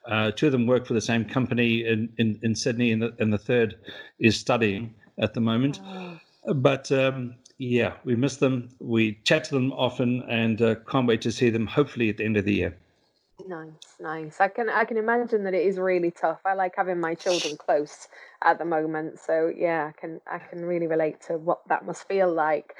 Uh, 0.06 0.30
two 0.30 0.46
of 0.46 0.52
them 0.52 0.66
work 0.66 0.86
for 0.86 0.94
the 0.94 1.00
same 1.00 1.24
company 1.24 1.84
in 1.86 2.08
in, 2.18 2.38
in 2.42 2.54
sydney 2.54 2.90
and 2.92 3.02
the, 3.02 3.14
and 3.18 3.32
the 3.32 3.38
third 3.38 3.76
is 4.18 4.38
studying 4.38 4.94
at 5.18 5.34
the 5.34 5.40
moment. 5.40 5.80
Oh. 5.84 6.54
but 6.54 6.90
um, 6.90 7.34
yeah 7.58 7.92
we 8.04 8.16
miss 8.16 8.36
them. 8.36 8.70
We 8.80 9.20
chat 9.24 9.44
to 9.44 9.54
them 9.54 9.72
often 9.72 10.22
and 10.28 10.60
uh, 10.62 10.76
can't 10.90 11.06
wait 11.06 11.20
to 11.22 11.32
see 11.32 11.50
them 11.50 11.66
hopefully 11.66 12.08
at 12.08 12.16
the 12.16 12.24
end 12.24 12.36
of 12.36 12.44
the 12.44 12.54
year 12.54 12.76
Nice, 13.50 13.96
nice. 13.98 14.40
I 14.40 14.46
can 14.46 14.68
I 14.68 14.84
can 14.84 14.96
imagine 14.96 15.42
that 15.42 15.54
it 15.54 15.66
is 15.66 15.76
really 15.76 16.12
tough. 16.12 16.38
I 16.44 16.54
like 16.54 16.76
having 16.76 17.00
my 17.00 17.16
children 17.16 17.56
close 17.56 18.06
at 18.44 18.60
the 18.60 18.64
moment, 18.64 19.18
so 19.18 19.52
yeah, 19.52 19.90
I 19.90 20.00
can 20.00 20.20
I 20.24 20.38
can 20.38 20.64
really 20.64 20.86
relate 20.86 21.20
to 21.22 21.36
what 21.36 21.66
that 21.66 21.84
must 21.84 22.06
feel 22.06 22.32
like. 22.32 22.76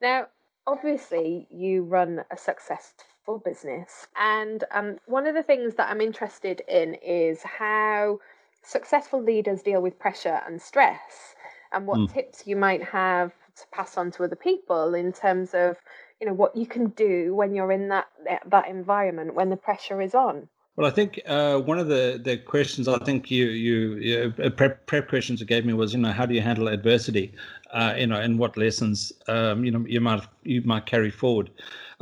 Now, 0.00 0.28
obviously, 0.64 1.48
you 1.50 1.82
run 1.82 2.22
a 2.30 2.36
successful 2.36 3.42
business, 3.44 4.06
and 4.16 4.62
um, 4.70 5.00
one 5.06 5.26
of 5.26 5.34
the 5.34 5.42
things 5.42 5.74
that 5.74 5.90
I'm 5.90 6.00
interested 6.00 6.62
in 6.68 6.94
is 7.02 7.42
how 7.42 8.20
successful 8.62 9.20
leaders 9.20 9.60
deal 9.62 9.82
with 9.82 9.98
pressure 9.98 10.40
and 10.46 10.62
stress, 10.62 11.34
and 11.72 11.84
what 11.84 11.98
mm. 11.98 12.12
tips 12.12 12.46
you 12.46 12.54
might 12.54 12.84
have 12.84 13.32
to 13.56 13.66
pass 13.72 13.96
on 13.96 14.12
to 14.12 14.22
other 14.22 14.36
people 14.36 14.94
in 14.94 15.12
terms 15.12 15.52
of 15.52 15.78
you 16.22 16.28
know 16.28 16.34
what 16.34 16.56
you 16.56 16.66
can 16.66 16.86
do 16.90 17.34
when 17.34 17.52
you're 17.52 17.72
in 17.72 17.88
that 17.88 18.06
that 18.46 18.68
environment 18.68 19.34
when 19.34 19.50
the 19.50 19.56
pressure 19.56 20.00
is 20.00 20.14
on 20.14 20.48
well, 20.74 20.86
I 20.86 20.90
think 20.90 21.20
uh, 21.26 21.58
one 21.58 21.78
of 21.78 21.88
the, 21.88 22.18
the 22.24 22.38
questions 22.38 22.88
I 22.88 22.96
think 23.04 23.30
you 23.30 23.44
you, 23.48 23.96
you 23.96 24.34
uh, 24.42 24.48
prep, 24.48 24.86
prep 24.86 25.06
questions 25.06 25.38
you 25.40 25.44
gave 25.44 25.66
me 25.66 25.74
was 25.74 25.92
you 25.92 25.98
know 25.98 26.12
how 26.12 26.24
do 26.24 26.34
you 26.34 26.40
handle 26.40 26.66
adversity, 26.68 27.34
uh, 27.72 27.92
you 27.98 28.06
know, 28.06 28.18
and 28.18 28.38
what 28.38 28.56
lessons 28.56 29.12
um, 29.28 29.66
you 29.66 29.70
know 29.70 29.84
you 29.86 30.00
might 30.00 30.22
you 30.44 30.62
might 30.62 30.86
carry 30.86 31.10
forward. 31.10 31.50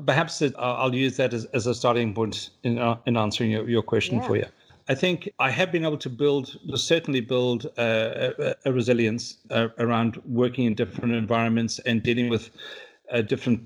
Perhaps 0.07 0.41
it, 0.41 0.55
I'll 0.57 0.95
use 0.95 1.17
that 1.17 1.35
as, 1.35 1.47
as 1.47 1.67
a 1.67 1.75
starting 1.75 2.15
point 2.15 2.51
in 2.63 2.79
uh, 2.79 2.97
in 3.07 3.17
answering 3.17 3.51
your, 3.51 3.69
your 3.69 3.83
question 3.83 4.19
yeah. 4.19 4.27
for 4.29 4.37
you. 4.37 4.47
I 4.89 4.95
think 4.95 5.29
I 5.41 5.51
have 5.51 5.73
been 5.73 5.85
able 5.85 5.99
to 5.99 6.09
build, 6.09 6.57
certainly 6.77 7.21
build 7.21 7.67
uh, 7.77 8.33
a, 8.39 8.55
a, 8.67 8.73
resilience 8.73 9.39
uh, 9.51 9.69
around 9.79 10.23
working 10.27 10.67
in 10.67 10.75
different 10.75 11.15
environments 11.15 11.81
and 11.81 12.05
dealing 12.05 12.29
with 12.29 12.51
different 13.27 13.61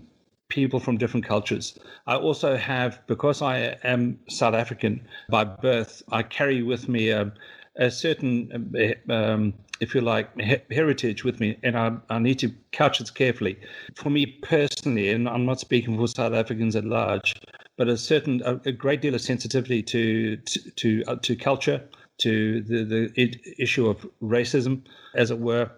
people 0.54 0.78
from 0.78 0.96
different 0.96 1.26
cultures. 1.26 1.76
I 2.06 2.14
also 2.14 2.56
have, 2.56 3.00
because 3.08 3.42
I 3.42 3.76
am 3.82 4.18
South 4.28 4.54
African 4.54 5.04
by 5.28 5.42
birth, 5.42 6.02
I 6.12 6.22
carry 6.22 6.62
with 6.62 6.88
me 6.88 7.10
a, 7.10 7.32
a 7.76 7.90
certain, 7.90 8.32
um, 9.10 9.52
if 9.80 9.94
you 9.94 10.00
like, 10.00 10.28
heritage 10.70 11.24
with 11.24 11.40
me, 11.40 11.58
and 11.64 11.76
I, 11.76 11.96
I 12.08 12.20
need 12.20 12.38
to 12.38 12.52
couch 12.70 13.00
it 13.00 13.12
carefully. 13.14 13.58
For 13.96 14.10
me 14.10 14.26
personally, 14.26 15.10
and 15.10 15.28
I'm 15.28 15.44
not 15.44 15.58
speaking 15.58 15.98
for 15.98 16.06
South 16.06 16.34
Africans 16.34 16.76
at 16.76 16.84
large, 16.84 17.34
but 17.76 17.88
a 17.88 17.96
certain, 17.96 18.40
a, 18.44 18.60
a 18.64 18.72
great 18.72 19.00
deal 19.02 19.14
of 19.16 19.20
sensitivity 19.20 19.82
to 19.82 20.36
to 20.36 20.70
to, 20.70 21.04
uh, 21.08 21.16
to 21.22 21.34
culture, 21.34 21.82
to 22.18 22.62
the 22.62 22.84
the 22.84 23.54
issue 23.58 23.88
of 23.88 24.06
racism, 24.22 24.82
as 25.16 25.32
it 25.32 25.40
were 25.40 25.68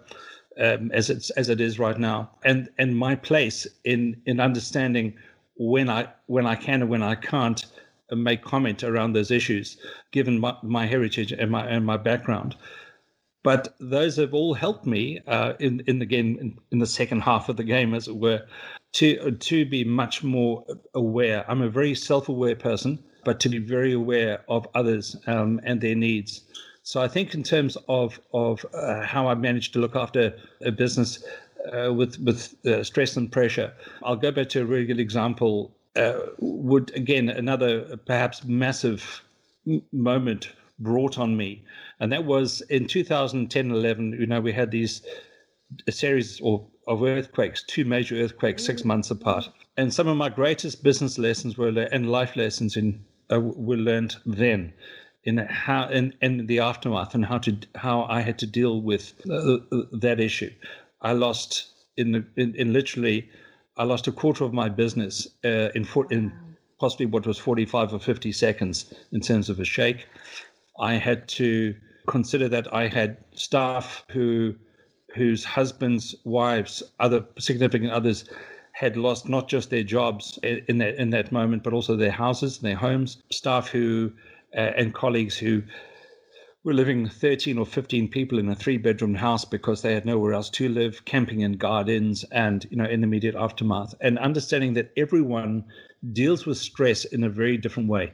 um, 0.59 0.91
as 0.91 1.09
it's 1.09 1.29
as 1.31 1.49
it 1.49 1.61
is 1.61 1.79
right 1.79 1.97
now, 1.97 2.29
and 2.43 2.69
and 2.77 2.97
my 2.97 3.15
place 3.15 3.67
in 3.83 4.21
in 4.25 4.39
understanding 4.39 5.13
when 5.57 5.89
I 5.89 6.07
when 6.27 6.45
I 6.45 6.55
can 6.55 6.81
and 6.81 6.89
when 6.89 7.03
I 7.03 7.15
can't 7.15 7.65
make 8.11 8.41
comment 8.41 8.83
around 8.83 9.13
those 9.13 9.31
issues, 9.31 9.77
given 10.11 10.39
my, 10.39 10.55
my 10.63 10.85
heritage 10.85 11.31
and 11.31 11.51
my 11.51 11.65
and 11.67 11.85
my 11.85 11.97
background. 11.97 12.55
But 13.43 13.75
those 13.79 14.17
have 14.17 14.33
all 14.33 14.53
helped 14.53 14.85
me 14.85 15.21
uh, 15.27 15.53
in 15.59 15.81
in 15.87 16.01
again 16.01 16.37
in, 16.39 16.57
in 16.71 16.79
the 16.79 16.87
second 16.87 17.21
half 17.21 17.49
of 17.49 17.57
the 17.57 17.63
game, 17.63 17.93
as 17.93 18.07
it 18.07 18.17
were, 18.17 18.45
to 18.93 19.31
to 19.31 19.65
be 19.65 19.83
much 19.83 20.23
more 20.23 20.65
aware. 20.93 21.45
I'm 21.49 21.61
a 21.61 21.69
very 21.69 21.95
self-aware 21.95 22.55
person, 22.55 23.03
but 23.23 23.39
to 23.41 23.49
be 23.49 23.59
very 23.59 23.93
aware 23.93 24.43
of 24.49 24.67
others 24.73 25.15
um, 25.27 25.59
and 25.63 25.81
their 25.81 25.95
needs. 25.95 26.41
So 26.87 27.01
I 27.01 27.09
think 27.09 27.33
in 27.33 27.43
terms 27.43 27.75
of 27.89 28.17
of 28.33 28.65
uh, 28.73 29.01
how 29.01 29.27
I 29.27 29.35
managed 29.35 29.73
to 29.73 29.79
look 29.79 29.93
after 29.93 30.33
a 30.61 30.71
business 30.71 31.21
uh, 31.73 31.93
with 31.93 32.17
with 32.19 32.55
uh, 32.65 32.81
stress 32.81 33.17
and 33.17 33.29
pressure, 33.29 33.73
I'll 34.03 34.15
go 34.15 34.31
back 34.31 34.47
to 34.49 34.61
a 34.61 34.65
really 34.65 34.85
good 34.85 35.01
example. 35.01 35.75
Uh, 35.97 36.19
would 36.39 36.95
again 36.95 37.27
another 37.27 37.97
perhaps 38.05 38.45
massive 38.45 39.21
moment 39.91 40.53
brought 40.79 41.19
on 41.19 41.35
me, 41.35 41.65
and 41.99 42.09
that 42.13 42.23
was 42.23 42.61
in 42.69 42.87
2010 42.87 43.69
11. 43.69 44.13
You 44.17 44.25
know, 44.25 44.39
we 44.39 44.53
had 44.53 44.71
these 44.71 45.01
a 45.87 45.91
series 45.91 46.39
or 46.39 46.65
of 46.87 47.03
earthquakes, 47.03 47.63
two 47.63 47.83
major 47.83 48.15
earthquakes, 48.15 48.63
six 48.63 48.79
mm-hmm. 48.79 48.87
months 48.87 49.11
apart, 49.11 49.49
and 49.75 49.93
some 49.93 50.07
of 50.07 50.15
my 50.15 50.29
greatest 50.29 50.83
business 50.83 51.17
lessons 51.17 51.57
were 51.57 51.67
and 51.67 52.09
life 52.09 52.37
lessons 52.37 52.77
in 52.77 53.03
uh, 53.29 53.41
were 53.41 53.75
learned 53.75 54.15
then 54.25 54.71
in 55.27 55.37
how 55.37 55.89
in, 55.89 56.13
in 56.21 56.47
the 56.47 56.59
aftermath 56.59 57.13
and 57.13 57.25
how 57.25 57.37
to 57.37 57.55
how 57.75 58.03
I 58.03 58.21
had 58.21 58.39
to 58.39 58.47
deal 58.47 58.81
with 58.81 59.13
uh, 59.29 59.57
that 59.91 60.19
issue. 60.19 60.51
I 61.01 61.11
lost 61.11 61.67
in, 61.97 62.13
the, 62.13 62.25
in, 62.37 62.55
in 62.55 62.71
literally 62.71 63.29
I 63.75 63.83
lost 63.83 64.07
a 64.07 64.13
quarter 64.13 64.45
of 64.45 64.53
my 64.53 64.69
business 64.69 65.27
uh, 65.43 65.69
in 65.75 65.83
for, 65.83 66.07
in 66.11 66.31
possibly 66.79 67.07
what 67.07 67.27
was 67.27 67.37
45 67.37 67.93
or 67.93 67.99
50 67.99 68.31
seconds 68.31 68.93
in 69.11 69.19
terms 69.19 69.49
of 69.49 69.59
a 69.59 69.65
shake. 69.65 70.07
I 70.79 70.93
had 70.93 71.27
to 71.39 71.75
consider 72.07 72.47
that 72.47 72.73
I 72.73 72.87
had 72.87 73.17
staff 73.33 74.05
who 74.09 74.55
whose 75.13 75.43
husbands, 75.43 76.15
wives, 76.23 76.83
other 77.01 77.25
significant 77.37 77.91
others 77.91 78.25
had 78.71 78.95
lost 78.95 79.27
not 79.27 79.49
just 79.49 79.71
their 79.71 79.83
jobs 79.83 80.39
in 80.43 80.77
that 80.77 80.95
in 80.95 81.09
that 81.09 81.33
moment, 81.33 81.63
but 81.63 81.73
also 81.73 81.97
their 81.97 82.11
houses, 82.11 82.59
their 82.59 82.75
homes. 82.75 83.21
Staff 83.29 83.67
who 83.67 84.13
uh, 84.15 84.36
and 84.53 84.93
colleagues 84.93 85.37
who 85.37 85.63
were 86.63 86.73
living 86.73 87.07
13 87.07 87.57
or 87.57 87.65
15 87.65 88.09
people 88.09 88.39
in 88.39 88.49
a 88.49 88.55
three 88.55 88.77
bedroom 88.77 89.15
house 89.15 89.45
because 89.45 89.81
they 89.81 89.93
had 89.93 90.05
nowhere 90.05 90.33
else 90.33 90.49
to 90.49 90.67
live, 90.67 91.05
camping 91.05 91.39
in 91.39 91.53
gardens 91.53 92.25
and, 92.31 92.67
you 92.69 92.75
know, 92.75 92.83
in 92.83 92.99
the 92.99 93.07
immediate 93.07 93.35
aftermath. 93.35 93.95
And 94.01 94.19
understanding 94.19 94.73
that 94.73 94.91
everyone 94.97 95.63
deals 96.11 96.45
with 96.45 96.57
stress 96.57 97.05
in 97.05 97.23
a 97.23 97.29
very 97.29 97.55
different 97.55 97.87
way. 97.87 98.13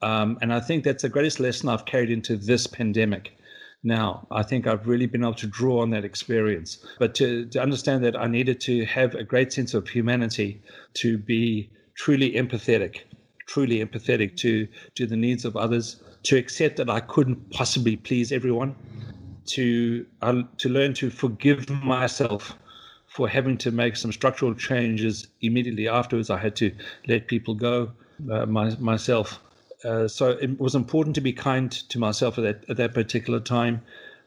Um, 0.00 0.38
and 0.40 0.50
I 0.50 0.60
think 0.60 0.82
that's 0.82 1.02
the 1.02 1.10
greatest 1.10 1.40
lesson 1.40 1.68
I've 1.68 1.84
carried 1.84 2.10
into 2.10 2.36
this 2.36 2.66
pandemic. 2.66 3.36
Now, 3.82 4.26
I 4.30 4.44
think 4.44 4.66
I've 4.66 4.88
really 4.88 5.06
been 5.06 5.22
able 5.22 5.34
to 5.34 5.46
draw 5.46 5.82
on 5.82 5.90
that 5.90 6.04
experience. 6.04 6.84
But 6.98 7.14
to, 7.16 7.44
to 7.46 7.60
understand 7.60 8.02
that 8.04 8.16
I 8.16 8.26
needed 8.28 8.60
to 8.62 8.84
have 8.86 9.14
a 9.14 9.24
great 9.24 9.52
sense 9.52 9.74
of 9.74 9.88
humanity 9.88 10.62
to 10.94 11.18
be 11.18 11.70
truly 11.96 12.32
empathetic 12.32 13.00
truly 13.50 13.84
empathetic 13.84 14.36
to 14.36 14.68
to 14.94 15.06
the 15.06 15.16
needs 15.16 15.44
of 15.44 15.56
others, 15.56 16.00
to 16.22 16.36
accept 16.36 16.76
that 16.76 16.88
I 16.88 17.00
couldn't 17.00 17.50
possibly 17.50 17.96
please 17.96 18.30
everyone, 18.30 18.76
to 19.56 20.06
uh, 20.22 20.42
to 20.58 20.68
learn 20.68 20.94
to 20.94 21.10
forgive 21.10 21.68
myself 21.68 22.56
for 23.08 23.28
having 23.28 23.58
to 23.58 23.72
make 23.72 23.96
some 23.96 24.12
structural 24.12 24.54
changes 24.54 25.26
immediately 25.40 25.88
afterwards. 25.88 26.30
I 26.30 26.38
had 26.38 26.54
to 26.56 26.70
let 27.08 27.26
people 27.26 27.54
go 27.54 27.90
uh, 28.30 28.46
my, 28.46 28.76
myself. 28.78 29.40
Uh, 29.84 30.06
so 30.06 30.30
it 30.30 30.60
was 30.60 30.76
important 30.76 31.16
to 31.16 31.20
be 31.20 31.32
kind 31.32 31.72
to 31.72 31.98
myself 31.98 32.38
at 32.38 32.44
that 32.44 32.70
at 32.70 32.76
that 32.76 32.94
particular 32.94 33.40
time, 33.40 33.82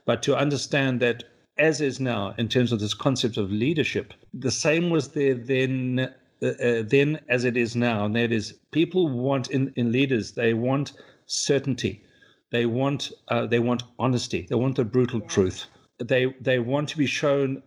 but 0.06 0.22
to 0.24 0.36
understand 0.36 1.00
that 1.00 1.24
as 1.58 1.80
is 1.80 2.00
now 2.00 2.34
in 2.38 2.50
terms 2.50 2.72
of 2.74 2.80
this 2.80 2.96
concept 2.96 3.38
of 3.38 3.52
leadership, 3.52 4.14
the 4.34 4.52
same 4.52 4.90
was 4.90 5.10
there 5.10 5.36
then 5.36 6.12
uh, 6.44 6.64
uh, 6.64 6.84
then 6.86 7.20
as 7.30 7.46
it 7.46 7.56
is 7.56 7.76
now, 7.76 8.06
and 8.06 8.16
that 8.16 8.32
is 8.32 8.54
people 8.72 9.08
want 9.10 9.50
in, 9.50 9.72
in 9.76 9.92
leaders 9.92 10.34
they 10.34 10.54
want 10.54 10.94
certainty, 11.26 12.04
they 12.52 12.66
want 12.66 13.12
uh, 13.30 13.48
they 13.48 13.60
want 13.60 13.84
honesty, 13.98 14.46
they 14.50 14.56
want 14.56 14.76
the 14.76 14.86
brutal 14.86 15.22
yeah. 15.22 15.28
truth. 15.28 15.66
They 16.00 16.36
they 16.42 16.60
want 16.60 16.90
to 16.90 16.98
be 16.98 17.06
shown 17.06 17.64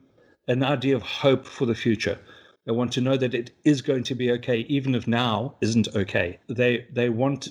an 0.48 0.62
idea 0.62 0.94
of 0.94 1.02
hope 1.02 1.46
for 1.46 1.66
the 1.66 1.74
future. 1.74 2.18
They 2.66 2.72
want 2.72 2.92
to 2.94 3.00
know 3.00 3.16
that 3.16 3.34
it 3.34 3.52
is 3.64 3.80
going 3.80 4.04
to 4.04 4.14
be 4.14 4.30
okay, 4.32 4.60
even 4.68 4.94
if 4.94 5.06
now 5.06 5.56
isn't 5.60 5.88
okay. 5.96 6.38
They 6.48 6.86
they 6.92 7.08
want 7.08 7.48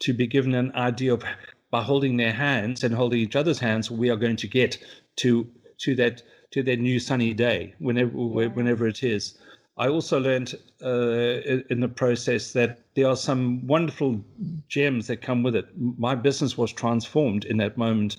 to 0.00 0.12
be 0.12 0.26
given 0.26 0.54
an 0.54 0.74
idea 0.74 1.14
of 1.14 1.24
by 1.70 1.82
holding 1.82 2.16
their 2.16 2.32
hands 2.32 2.84
and 2.84 2.94
holding 2.94 3.20
each 3.20 3.36
other's 3.36 3.58
hands, 3.58 3.90
we 3.90 4.10
are 4.10 4.16
going 4.16 4.36
to 4.36 4.48
get 4.48 4.78
to 5.16 5.46
to 5.78 5.94
that 5.96 6.22
to 6.52 6.62
that 6.62 6.78
new 6.78 6.98
sunny 6.98 7.34
day, 7.34 7.74
whenever 7.78 8.10
yeah. 8.16 8.48
whenever 8.48 8.86
it 8.86 9.02
is. 9.02 9.38
I 9.78 9.88
also 9.88 10.18
learned 10.18 10.54
uh, 10.82 11.62
in 11.68 11.80
the 11.80 11.88
process 11.88 12.52
that 12.52 12.80
there 12.94 13.08
are 13.08 13.16
some 13.16 13.66
wonderful 13.66 14.24
gems 14.68 15.06
that 15.08 15.20
come 15.20 15.42
with 15.42 15.54
it. 15.54 15.66
My 15.76 16.14
business 16.14 16.56
was 16.56 16.72
transformed 16.72 17.44
in 17.44 17.58
that 17.58 17.76
moment. 17.76 18.16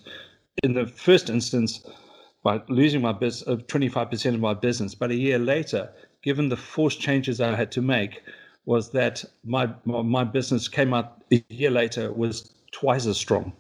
In 0.64 0.74
the 0.74 0.86
first 0.86 1.30
instance, 1.30 1.84
by 2.44 2.62
losing 2.70 3.02
my 3.02 3.12
business, 3.12 3.48
uh, 3.48 3.56
25% 3.64 4.36
of 4.36 4.40
my 4.40 4.54
business, 4.54 4.94
but 4.94 5.10
a 5.10 5.16
year 5.16 5.40
later, 5.40 5.90
given 6.22 6.50
the 6.50 6.58
forced 6.58 7.00
changes 7.00 7.42
I 7.42 7.56
had 7.56 7.72
to 7.72 7.82
make, 7.82 8.22
was 8.66 8.92
that 8.92 9.24
my 9.46 9.70
my 9.86 10.26
business 10.26 10.68
came 10.68 10.94
out 10.94 11.24
a 11.32 11.44
year 11.50 11.72
later 11.72 12.12
was 12.12 12.54
twice 12.72 13.06
as 13.06 13.18
strong. 13.18 13.54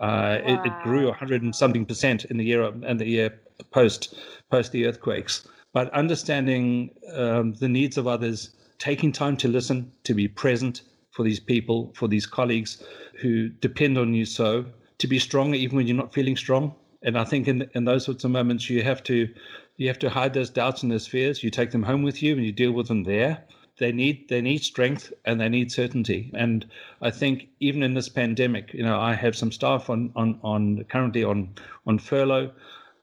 Uh, 0.00 0.38
wow. 0.46 0.64
it, 0.64 0.66
it, 0.66 0.72
grew 0.84 1.06
100 1.06 1.42
and 1.42 1.54
something 1.54 1.84
percent 1.84 2.24
in 2.26 2.36
the 2.36 2.44
year 2.44 2.62
and 2.62 3.00
the 3.00 3.06
year 3.06 3.38
post 3.70 4.14
post 4.50 4.72
the 4.72 4.86
earthquakes 4.86 5.46
but 5.72 5.92
understanding 5.94 6.90
um, 7.14 7.54
the 7.54 7.68
needs 7.68 7.96
of 7.96 8.06
others, 8.06 8.50
taking 8.78 9.12
time 9.12 9.36
to 9.38 9.48
listen, 9.48 9.90
to 10.04 10.14
be 10.14 10.28
present 10.28 10.82
for 11.10 11.22
these 11.22 11.40
people, 11.40 11.92
for 11.94 12.08
these 12.08 12.26
colleagues 12.26 12.82
who 13.20 13.48
depend 13.48 13.98
on 13.98 14.14
you 14.14 14.24
so, 14.24 14.64
to 14.98 15.06
be 15.06 15.18
strong 15.18 15.54
even 15.54 15.76
when 15.76 15.86
you're 15.86 15.96
not 15.96 16.12
feeling 16.12 16.36
strong. 16.36 16.74
And 17.02 17.18
I 17.18 17.24
think 17.24 17.48
in 17.48 17.68
in 17.74 17.84
those 17.84 18.04
sorts 18.04 18.24
of 18.24 18.30
moments 18.30 18.70
you 18.70 18.82
have 18.82 19.02
to 19.04 19.28
you 19.76 19.88
have 19.88 19.98
to 20.00 20.10
hide 20.10 20.34
those 20.34 20.50
doubts 20.50 20.82
and 20.82 20.92
those 20.92 21.06
fears. 21.06 21.42
You 21.42 21.50
take 21.50 21.70
them 21.70 21.82
home 21.82 22.02
with 22.02 22.22
you 22.22 22.34
and 22.34 22.44
you 22.44 22.52
deal 22.52 22.72
with 22.72 22.88
them 22.88 23.04
there. 23.04 23.42
They 23.78 23.90
need 23.90 24.28
they 24.28 24.40
need 24.40 24.62
strength 24.62 25.12
and 25.24 25.40
they 25.40 25.48
need 25.48 25.72
certainty. 25.72 26.30
And 26.34 26.66
I 27.00 27.10
think 27.10 27.48
even 27.58 27.82
in 27.82 27.94
this 27.94 28.08
pandemic, 28.08 28.72
you 28.74 28.82
know, 28.82 29.00
I 29.00 29.14
have 29.14 29.34
some 29.34 29.50
staff 29.50 29.90
on 29.90 30.12
on, 30.14 30.38
on 30.42 30.84
currently 30.84 31.24
on 31.24 31.54
on 31.86 31.98
furlough 31.98 32.52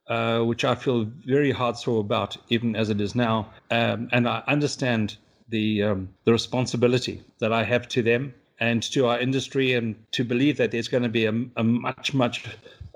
uh, 0.10 0.42
which 0.42 0.66
I 0.66 0.76
feel 0.76 1.06
very 1.26 1.54
heartsore 1.54 2.00
about, 2.00 2.36
even 2.50 2.76
as 2.76 2.90
it 2.90 3.00
is 3.00 3.16
now. 3.16 3.50
Um, 3.70 4.10
and 4.12 4.28
I 4.28 4.44
understand 4.48 5.18
the 5.50 5.84
um, 5.84 6.10
the 6.26 6.32
responsibility 6.32 7.24
that 7.40 7.54
I 7.54 7.64
have 7.64 7.88
to 7.90 8.02
them 8.02 8.34
and 8.60 8.84
to 8.84 9.06
our 9.06 9.20
industry, 9.20 9.74
and 9.74 9.96
to 10.12 10.24
believe 10.24 10.58
that 10.58 10.72
there's 10.72 10.90
going 10.90 11.04
to 11.04 11.10
be 11.10 11.26
a, 11.26 11.34
a 11.56 11.64
much, 11.64 12.14
much, 12.14 12.44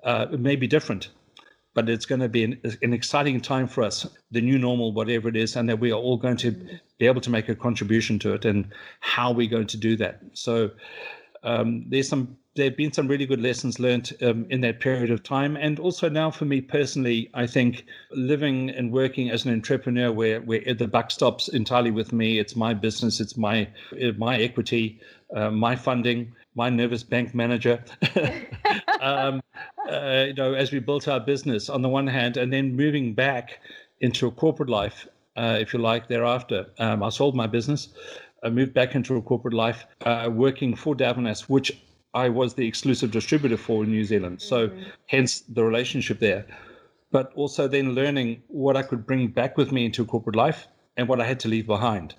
uh, 0.04 0.26
maybe 0.38 0.68
different, 0.68 1.10
but 1.74 1.88
it's 1.88 2.06
going 2.06 2.20
to 2.20 2.28
be 2.28 2.44
an, 2.44 2.60
an, 2.82 2.92
exciting 2.92 3.40
time 3.40 3.68
for 3.68 3.82
us, 3.82 4.06
the 4.32 4.42
new 4.42 4.58
normal, 4.58 4.92
whatever 4.92 5.30
it 5.30 5.38
is, 5.38 5.56
and 5.56 5.70
that 5.70 5.80
we 5.80 5.90
are 5.92 6.00
all 6.00 6.18
going 6.18 6.36
to 6.36 6.52
be 6.98 7.06
able 7.06 7.22
to 7.22 7.30
make 7.30 7.48
a 7.48 7.56
contribution 7.56 8.20
to 8.20 8.34
it, 8.34 8.44
and 8.44 8.68
how 9.00 9.32
we're 9.32 9.50
going 9.50 9.68
to 9.68 9.78
do 9.78 9.96
that. 9.96 10.20
So 10.34 10.72
um, 11.44 11.86
there's 11.88 12.08
some 12.08 12.38
there 12.56 12.66
have 12.66 12.78
been 12.78 12.94
some 12.94 13.08
really 13.08 13.26
good 13.26 13.42
lessons 13.42 13.80
learned 13.80 14.14
um, 14.22 14.46
in 14.50 14.62
that 14.62 14.80
period 14.80 15.10
of 15.10 15.24
time. 15.24 15.56
And 15.56 15.80
also 15.80 16.08
now 16.08 16.30
for 16.30 16.46
me 16.46 16.62
personally, 16.62 17.30
I 17.34 17.48
think 17.48 17.86
living 18.12 18.70
and 18.70 18.92
working 18.92 19.32
as 19.32 19.44
an 19.46 19.52
entrepreneur 19.52 20.12
where, 20.12 20.40
where 20.42 20.62
the 20.74 20.88
buck 20.88 21.10
stops 21.10 21.48
entirely 21.48 21.90
with 21.90 22.14
me, 22.14 22.38
it's 22.38 22.56
my 22.56 22.76
business, 22.76 23.20
it's 23.20 23.38
my, 23.38 23.68
my 24.18 24.38
equity, 24.38 25.00
uh, 25.36 25.50
my 25.50 25.76
funding, 25.76 26.32
my 26.54 26.70
nervous 26.70 27.02
bank 27.02 27.34
manager. 27.34 27.84
um, 29.02 29.42
uh, 29.90 30.26
you 30.28 30.36
know, 30.36 30.54
as 30.54 30.72
we 30.72 30.78
built 30.78 31.08
our 31.08 31.20
business 31.20 31.70
on 31.70 31.82
the 31.82 31.90
one 31.90 32.06
hand, 32.06 32.38
and 32.38 32.54
then 32.54 32.76
moving 32.76 33.16
back 33.16 33.60
into 34.00 34.28
a 34.28 34.32
corporate 34.32 34.70
life 34.70 35.08
uh, 35.36 35.58
if 35.60 35.74
you 35.74 35.80
like, 35.80 36.08
thereafter. 36.08 36.68
Um, 36.78 37.04
I 37.04 37.10
sold 37.10 37.36
my 37.36 37.48
business. 37.48 37.90
I 38.44 38.50
moved 38.50 38.74
back 38.74 38.96
into 38.96 39.16
a 39.16 39.22
corporate 39.22 39.54
life, 39.54 39.86
uh, 40.06 40.30
working 40.32 40.76
for 40.76 40.96
Davines, 40.96 41.42
which 41.42 41.72
I 42.14 42.30
was 42.30 42.54
the 42.54 42.68
exclusive 42.68 43.12
distributor 43.12 43.58
for 43.58 43.84
in 43.84 43.92
New 43.92 44.04
Zealand. 44.04 44.42
So, 44.42 44.68
mm-hmm. 44.68 44.84
hence 45.08 45.42
the 45.42 45.64
relationship 45.64 46.20
there. 46.20 46.46
But 47.12 47.32
also 47.36 47.68
then 47.68 47.94
learning 47.94 48.44
what 48.48 48.76
I 48.76 48.84
could 48.84 49.06
bring 49.06 49.28
back 49.28 49.58
with 49.58 49.72
me 49.72 49.86
into 49.86 50.06
corporate 50.06 50.36
life 50.36 50.68
and 50.98 51.08
what 51.08 51.22
I 51.22 51.26
had 51.26 51.40
to 51.42 51.48
leave 51.48 51.68
behind. 51.68 52.16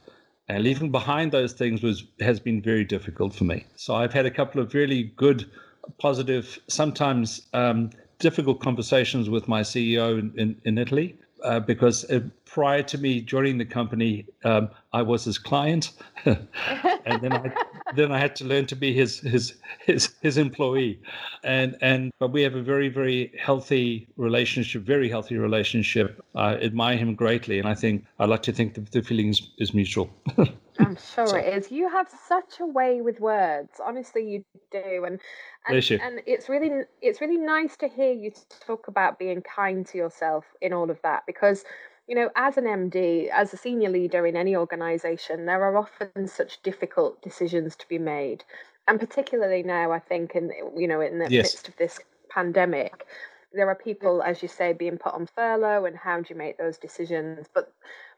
And 0.49 0.63
leaving 0.63 0.91
behind 0.91 1.33
those 1.33 1.53
things 1.53 1.83
was 1.83 2.05
has 2.21 2.39
been 2.39 2.61
very 2.61 2.85
difficult 2.85 3.35
for 3.35 3.45
me. 3.45 3.65
So 3.77 3.95
I've 3.95 4.13
had 4.13 4.27
a 4.27 4.31
couple 4.31 4.61
of 4.61 4.75
really 4.75 5.05
good, 5.17 5.51
positive, 5.99 6.59
sometimes 6.69 7.47
um, 7.55 7.91
difficult 8.19 8.61
conversations 8.61 9.31
with 9.31 9.49
my 9.49 9.63
CEO 9.63 10.19
in, 10.19 10.33
in, 10.37 10.61
in 10.65 10.79
Italy 10.79 11.17
uh, 11.45 11.61
because 11.61 12.11
uh, 12.11 12.21
prior 12.47 12.83
to 12.83 12.99
me 12.99 13.21
joining 13.21 13.59
the 13.59 13.65
company, 13.65 14.27
um, 14.45 14.71
I 14.93 15.03
was 15.03 15.25
his 15.25 15.39
client, 15.39 15.93
and 16.25 17.21
then 17.21 17.33
I 17.33 17.53
then 17.95 18.11
I 18.11 18.19
had 18.19 18.35
to 18.37 18.45
learn 18.45 18.67
to 18.67 18.77
be 18.77 18.93
his 18.93 19.21
his 19.21 19.55
his 19.79 20.15
his 20.23 20.39
employee, 20.39 20.99
and 21.45 21.77
and 21.81 22.11
but 22.19 22.33
we 22.33 22.43
have 22.43 22.55
a 22.55 22.63
very 22.63 22.89
very 22.89 23.33
healthy 23.39 24.09
relationship, 24.17 24.83
very 24.83 25.09
healthy 25.09 25.37
relationship. 25.37 26.21
I 26.35 26.57
admire 26.57 26.97
him 26.97 27.15
greatly, 27.15 27.59
and 27.59 27.69
I 27.69 27.75
think 27.75 28.05
I 28.19 28.25
like 28.25 28.43
to 28.45 28.53
think 28.53 28.75
that 28.75 28.91
the 28.91 29.03
feeling 29.03 29.35
is 29.59 29.75
mutual. 29.75 30.11
I'm 30.79 30.97
sure 31.15 31.27
so. 31.27 31.37
it 31.37 31.57
is. 31.57 31.71
You 31.71 31.89
have 31.89 32.09
such 32.29 32.61
a 32.61 32.67
way 32.67 33.01
with 33.01 33.21
words. 33.21 33.81
Honestly, 33.85 34.29
you 34.29 34.45
do, 34.71 35.05
and 35.05 35.21
and, 35.67 35.91
and 36.03 36.21
it's 36.27 36.49
really 36.49 36.83
it's 37.01 37.21
really 37.21 37.39
nice 37.39 37.77
to 37.79 37.89
hear 37.89 38.13
you 38.13 38.33
talk 38.67 38.89
about 38.89 39.19
being 39.19 39.43
kind 39.43 39.87
to 39.87 39.99
yourself 39.99 40.45
in 40.61 40.73
all 40.73 40.91
of 40.91 41.01
that 41.03 41.25
because 41.27 41.65
you 42.07 42.15
know, 42.15 42.31
as 42.37 42.59
an 42.59 42.65
MD, 42.65 43.29
as 43.31 43.55
a 43.55 43.57
senior 43.57 43.89
leader 43.89 44.27
in 44.27 44.37
any 44.37 44.55
organization, 44.55 45.47
there 45.47 45.65
are 45.65 45.77
often 45.77 46.29
such 46.29 46.63
difficult 46.63 47.23
decisions 47.23 47.77
to 47.77 47.89
be 47.89 47.99
made. 47.99 48.45
And 48.87 49.01
particularly 49.01 49.63
now, 49.63 49.91
I 49.91 49.99
think, 49.99 50.35
in 50.35 50.51
you 50.77 50.87
know, 50.87 51.01
in 51.01 51.19
the 51.19 51.31
yes. 51.31 51.45
midst 51.45 51.69
of 51.69 51.77
this 51.77 51.99
pandemic, 52.29 53.07
there 53.55 53.69
are 53.69 53.75
people, 53.75 54.23
as 54.23 54.43
you 54.43 54.49
say, 54.49 54.75
being 54.75 54.99
put 54.99 55.15
on 55.15 55.27
furlough, 55.27 55.87
and 55.87 55.97
how 55.97 56.21
do 56.21 56.27
you 56.29 56.37
make 56.37 56.59
those 56.59 56.77
decisions? 56.77 57.47
But 57.53 57.73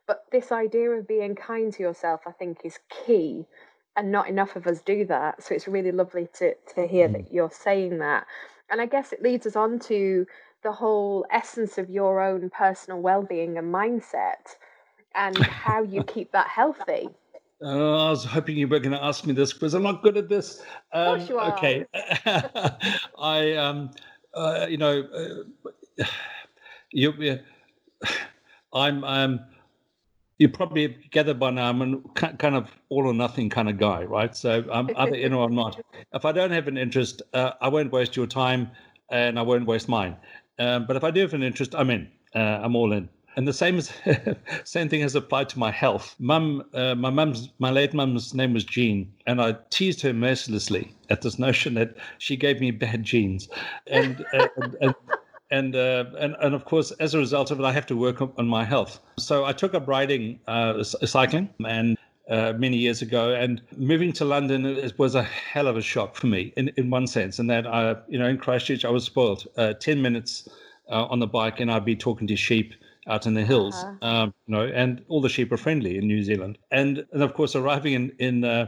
but 0.07 0.25
this 0.31 0.53
idea 0.53 0.91
of 0.91 1.07
being 1.09 1.35
kind 1.35 1.73
to 1.75 1.83
yourself, 1.83 2.23
I 2.27 2.33
think, 2.33 2.59
is 2.65 2.79
key, 2.89 3.47
and 3.97 4.13
not 4.13 4.29
enough 4.29 4.57
of 4.57 4.67
us 4.67 4.81
do 4.81 5.05
that. 5.07 5.43
So 5.43 5.55
it's 5.55 5.69
really 5.69 5.93
lovely 5.93 6.29
to 6.39 6.55
to 6.75 6.87
hear 6.87 7.09
mm. 7.09 7.13
that 7.15 7.33
you're 7.33 7.51
saying 7.51 7.99
that. 7.99 8.27
And 8.71 8.81
I 8.81 8.87
guess 8.87 9.13
it 9.13 9.23
leads 9.23 9.47
us 9.47 9.57
on 9.57 9.79
to 9.81 10.27
the 10.63 10.73
whole 10.73 11.25
essence 11.31 11.79
of 11.79 11.89
your 11.89 12.21
own 12.21 12.51
personal 12.51 13.01
well-being 13.01 13.57
and 13.59 13.73
mindset 13.73 14.57
and 15.15 15.39
how 15.39 15.83
you 15.83 16.03
keep 16.15 16.33
that 16.33 16.49
healthy 16.49 17.09
uh, 17.63 18.07
I 18.07 18.11
was 18.11 18.25
hoping 18.25 18.57
you 18.57 18.69
were 18.69 18.81
going 18.81 18.93
to 18.93 19.03
ask 19.03 19.25
me 19.25 19.33
this 19.33 19.53
because 19.53 19.75
I'm 19.75 19.83
not 19.83 20.03
good 20.03 20.17
at 20.17 20.29
this. 20.29 20.63
Um, 20.93 21.21
you 21.27 21.39
are. 21.39 21.53
Okay, 21.57 21.87
I, 23.19 23.55
um, 23.55 23.91
uh, 24.35 24.67
you 24.69 24.77
know, 24.77 25.03
uh, 25.99 26.05
you, 26.91 27.39
I'm, 28.75 29.05
um, 29.05 29.41
you 30.39 30.49
probably 30.49 30.97
gathered 31.11 31.39
by 31.39 31.51
now. 31.51 31.69
I'm 31.69 31.81
a 31.83 31.99
kind 32.15 32.55
of 32.55 32.71
all 32.89 33.07
or 33.07 33.15
nothing 33.15 33.49
kind 33.49 33.69
of 33.69 33.79
guy, 33.79 34.05
right? 34.05 34.37
So 34.37 34.65
I'm 34.71 34.91
either 34.97 35.15
in 35.15 35.33
or 35.33 35.47
I'm 35.47 35.55
not. 35.55 35.81
If 36.13 36.25
I 36.25 36.33
don't 36.33 36.51
have 36.51 36.69
an 36.69 36.77
interest, 36.77 37.23
uh, 37.33 37.53
I 37.61 37.69
won't 37.69 37.93
waste 37.93 38.17
your 38.17 38.27
time, 38.27 38.71
and 39.11 39.39
I 39.39 39.43
won't 39.43 39.67
waste 39.67 39.89
mine. 39.89 40.17
Um, 40.59 40.87
but 40.87 40.97
if 40.97 41.05
I 41.05 41.11
do 41.11 41.21
have 41.23 41.35
an 41.35 41.43
interest, 41.43 41.75
I'm 41.75 41.91
in. 41.91 42.09
Uh, 42.35 42.39
I'm 42.39 42.77
all 42.77 42.93
in. 42.93 43.09
And 43.37 43.47
the 43.47 43.53
same 43.53 43.77
is, 43.77 43.93
same 44.65 44.89
thing 44.89 45.03
has 45.03 45.15
applied 45.15 45.51
to 45.51 45.59
my 45.59 45.71
health. 45.71 46.15
Mum, 46.19 46.65
uh, 46.73 46.95
my 46.95 47.11
mum's, 47.11 47.51
my 47.59 47.71
late 47.71 47.93
mum's 47.93 48.33
name 48.33 48.55
was 48.55 48.65
Jean, 48.65 49.13
and 49.27 49.43
I 49.43 49.57
teased 49.69 50.01
her 50.03 50.15
mercilessly 50.15 50.95
at 51.11 51.21
this 51.21 51.39
notion 51.39 51.75
that 51.75 51.97
she 52.19 52.37
gave 52.37 52.61
me 52.61 52.71
bad 52.71 53.03
genes, 53.05 53.49
and 53.87 54.25
and, 54.33 54.77
and, 54.81 54.95
and, 55.51 55.75
uh, 55.77 56.05
and, 56.19 56.37
and 56.41 56.55
of 56.55 56.65
course, 56.65 56.91
as 56.93 57.15
a 57.15 57.19
result 57.19 57.51
of 57.51 57.61
it, 57.61 57.65
I 57.65 57.73
have 57.73 57.87
to 57.87 57.97
work 57.97 58.21
on 58.21 58.49
my 58.49 58.65
health. 58.65 59.01
So 59.19 59.45
I 59.45 59.53
took 59.53 59.75
up 59.75 59.87
riding, 59.87 60.41
uh, 60.47 60.83
cycling, 60.83 61.51
and 61.67 61.97
uh, 62.29 62.53
many 62.57 62.77
years 62.77 63.03
ago, 63.03 63.33
and 63.33 63.63
moving 63.77 64.13
to 64.15 64.25
London 64.25 64.91
was 64.99 65.15
a 65.15 65.23
hell 65.23 65.69
of 65.69 65.77
a 65.77 65.83
shock 65.83 66.17
for 66.17 66.27
me 66.27 66.53
in, 66.57 66.71
in 66.77 66.91
one 66.91 67.07
sense. 67.07 67.39
And 67.39 67.49
that 67.51 67.67
I, 67.67 67.97
you 68.09 68.19
know, 68.19 68.27
in 68.27 68.39
Christchurch, 68.39 68.85
I 68.85 68.91
was 68.91 69.05
spoiled. 69.05 69.47
Uh, 69.57 69.75
Ten 69.75 70.03
minutes 70.03 70.49
uh, 70.91 71.05
on 71.07 71.21
the 71.21 71.27
bike, 71.27 71.61
and 71.61 71.71
I'd 71.71 71.85
be 71.85 71.97
talking 71.97 72.27
to 72.27 72.37
sheep 72.37 72.75
out 73.09 73.27
in 73.27 73.35
the 73.35 73.45
hills, 73.45 73.77
uh-huh. 73.77 74.07
um, 74.07 74.35
you 74.47 74.57
know, 74.57 74.67
and 74.67 75.05
all 75.09 75.21
the 75.21 75.29
sheep 75.29 75.53
are 75.53 75.57
friendly 75.57 75.97
in 75.97 76.09
New 76.09 76.25
Zealand. 76.25 76.59
And 76.71 77.07
and 77.13 77.23
of 77.23 77.35
course, 77.35 77.55
arriving 77.55 77.93
in 77.95 78.13
in 78.19 78.45
uh, 78.45 78.67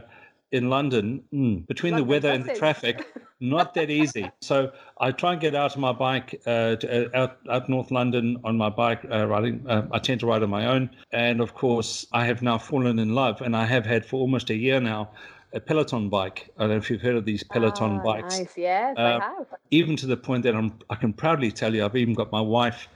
in 0.51 0.69
London, 0.69 1.23
mm, 1.33 1.65
between 1.67 1.93
London 1.93 2.07
the 2.07 2.11
weather 2.11 2.31
and 2.31 2.45
the 2.45 2.55
traffic, 2.55 3.07
not 3.39 3.73
that 3.75 3.89
easy. 3.89 4.29
So 4.41 4.71
I 4.99 5.11
try 5.11 5.33
and 5.33 5.41
get 5.41 5.53
out 5.53 5.75
on 5.75 5.81
my 5.81 5.93
bike, 5.93 6.41
uh, 6.47 6.75
to, 6.77 7.13
uh, 7.13 7.17
out, 7.17 7.37
out 7.49 7.69
North 7.69 7.91
London 7.91 8.37
on 8.43 8.57
my 8.57 8.69
bike 8.69 9.05
uh, 9.11 9.27
riding. 9.27 9.63
Uh, 9.67 9.87
I 9.91 9.99
tend 9.99 10.21
to 10.21 10.27
ride 10.27 10.41
on 10.43 10.49
my 10.49 10.65
own. 10.65 10.89
And 11.11 11.39
of 11.39 11.53
course, 11.53 12.07
I 12.11 12.25
have 12.25 12.41
now 12.41 12.57
fallen 12.57 12.97
in 12.97 13.13
love, 13.13 13.41
and 13.41 13.55
I 13.55 13.65
have 13.65 13.85
had 13.85 14.05
for 14.05 14.19
almost 14.19 14.49
a 14.49 14.55
year 14.55 14.79
now 14.79 15.11
a 15.53 15.59
Peloton 15.59 16.09
bike. 16.09 16.49
I 16.57 16.61
don't 16.61 16.69
know 16.71 16.77
if 16.77 16.89
you've 16.89 17.01
heard 17.01 17.15
of 17.15 17.25
these 17.25 17.43
Peloton 17.43 17.99
oh, 17.99 18.03
bikes. 18.03 18.39
Nice, 18.39 18.57
yes, 18.57 18.95
uh, 18.97 19.01
I 19.01 19.11
have. 19.11 19.45
Even 19.71 19.95
to 19.97 20.07
the 20.07 20.17
point 20.17 20.43
that 20.43 20.55
I'm, 20.55 20.73
I 20.89 20.95
can 20.95 21.13
proudly 21.13 21.51
tell 21.51 21.73
you, 21.73 21.85
I've 21.85 21.95
even 21.95 22.13
got 22.13 22.31
my 22.31 22.41
wife 22.41 22.87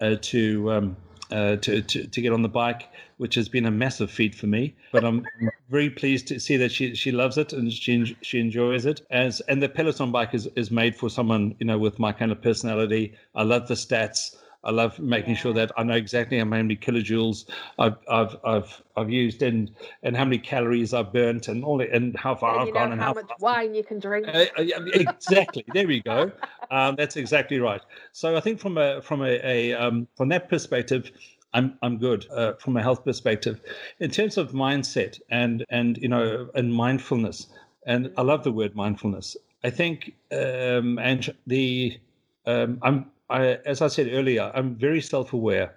uh, 0.00 0.16
to, 0.20 0.72
um, 0.72 0.96
uh, 1.32 1.56
to, 1.56 1.82
to 1.82 2.06
to 2.06 2.20
get 2.20 2.32
on 2.32 2.42
the 2.42 2.48
bike 2.48 2.88
which 3.16 3.36
has 3.36 3.48
been 3.48 3.66
a 3.66 3.70
massive 3.70 4.10
feat 4.10 4.34
for 4.34 4.48
me. 4.48 4.74
But 4.90 5.04
I'm 5.04 5.24
very 5.70 5.90
pleased 5.90 6.26
to 6.28 6.40
see 6.40 6.56
that 6.56 6.72
she 6.72 6.94
she 6.94 7.12
loves 7.12 7.38
it 7.38 7.52
and 7.52 7.72
she 7.72 8.16
she 8.20 8.40
enjoys 8.40 8.84
it. 8.84 9.00
As 9.10 9.40
and 9.42 9.62
the 9.62 9.68
Peloton 9.68 10.10
bike 10.10 10.34
is 10.34 10.48
is 10.56 10.70
made 10.70 10.96
for 10.96 11.08
someone 11.08 11.54
you 11.58 11.66
know 11.66 11.78
with 11.78 11.98
my 11.98 12.12
kind 12.12 12.32
of 12.32 12.42
personality. 12.42 13.14
I 13.34 13.44
love 13.44 13.68
the 13.68 13.74
stats. 13.74 14.36
I 14.64 14.70
love 14.70 14.98
making 14.98 15.34
sure 15.34 15.52
that 15.54 15.72
I 15.76 15.82
know 15.82 15.94
exactly 15.94 16.38
how 16.38 16.44
many 16.44 16.76
kilojoules 16.76 17.46
I've 17.78 17.96
I've 18.08 18.36
I've, 18.44 18.82
I've 18.96 19.10
used 19.10 19.42
and 19.42 19.70
and 20.02 20.16
how 20.16 20.24
many 20.24 20.38
calories 20.38 20.94
I've 20.94 21.12
burnt 21.12 21.48
and 21.48 21.64
all 21.64 21.80
it 21.80 21.90
and 21.92 22.16
how 22.16 22.34
far 22.34 22.58
and 22.58 22.68
I've 22.68 22.74
gone 22.74 22.92
and 22.92 23.00
how, 23.00 23.08
how 23.08 23.14
much 23.14 23.30
wine 23.40 23.74
you 23.74 23.82
can 23.82 23.98
drink. 23.98 24.28
Uh, 24.28 24.46
uh 24.56 24.62
exactly. 24.94 25.64
there 25.72 25.86
we 25.86 26.00
go. 26.00 26.30
Um, 26.70 26.96
that's 26.96 27.16
exactly 27.16 27.58
right. 27.58 27.82
So 28.12 28.36
I 28.36 28.40
think 28.40 28.60
from 28.60 28.78
a 28.78 29.02
from 29.02 29.22
a, 29.22 29.40
a 29.44 29.74
um, 29.74 30.06
from 30.16 30.28
that 30.28 30.48
perspective, 30.48 31.10
I'm 31.54 31.76
I'm 31.82 31.98
good 31.98 32.26
uh, 32.30 32.54
from 32.54 32.76
a 32.76 32.82
health 32.82 33.04
perspective. 33.04 33.60
In 34.00 34.10
terms 34.10 34.38
of 34.38 34.52
mindset 34.52 35.20
and 35.30 35.64
and 35.70 35.98
you 35.98 36.08
know 36.08 36.48
and 36.54 36.72
mindfulness, 36.72 37.48
and 37.86 38.12
I 38.16 38.22
love 38.22 38.44
the 38.44 38.52
word 38.52 38.74
mindfulness. 38.74 39.36
I 39.64 39.70
think 39.70 40.14
um, 40.32 40.98
and 40.98 41.34
the 41.46 41.98
um, 42.46 42.78
I'm 42.82 43.11
I, 43.32 43.58
as 43.66 43.82
I 43.82 43.88
said 43.88 44.08
earlier, 44.12 44.52
I'm 44.54 44.76
very 44.76 45.00
self-aware, 45.00 45.74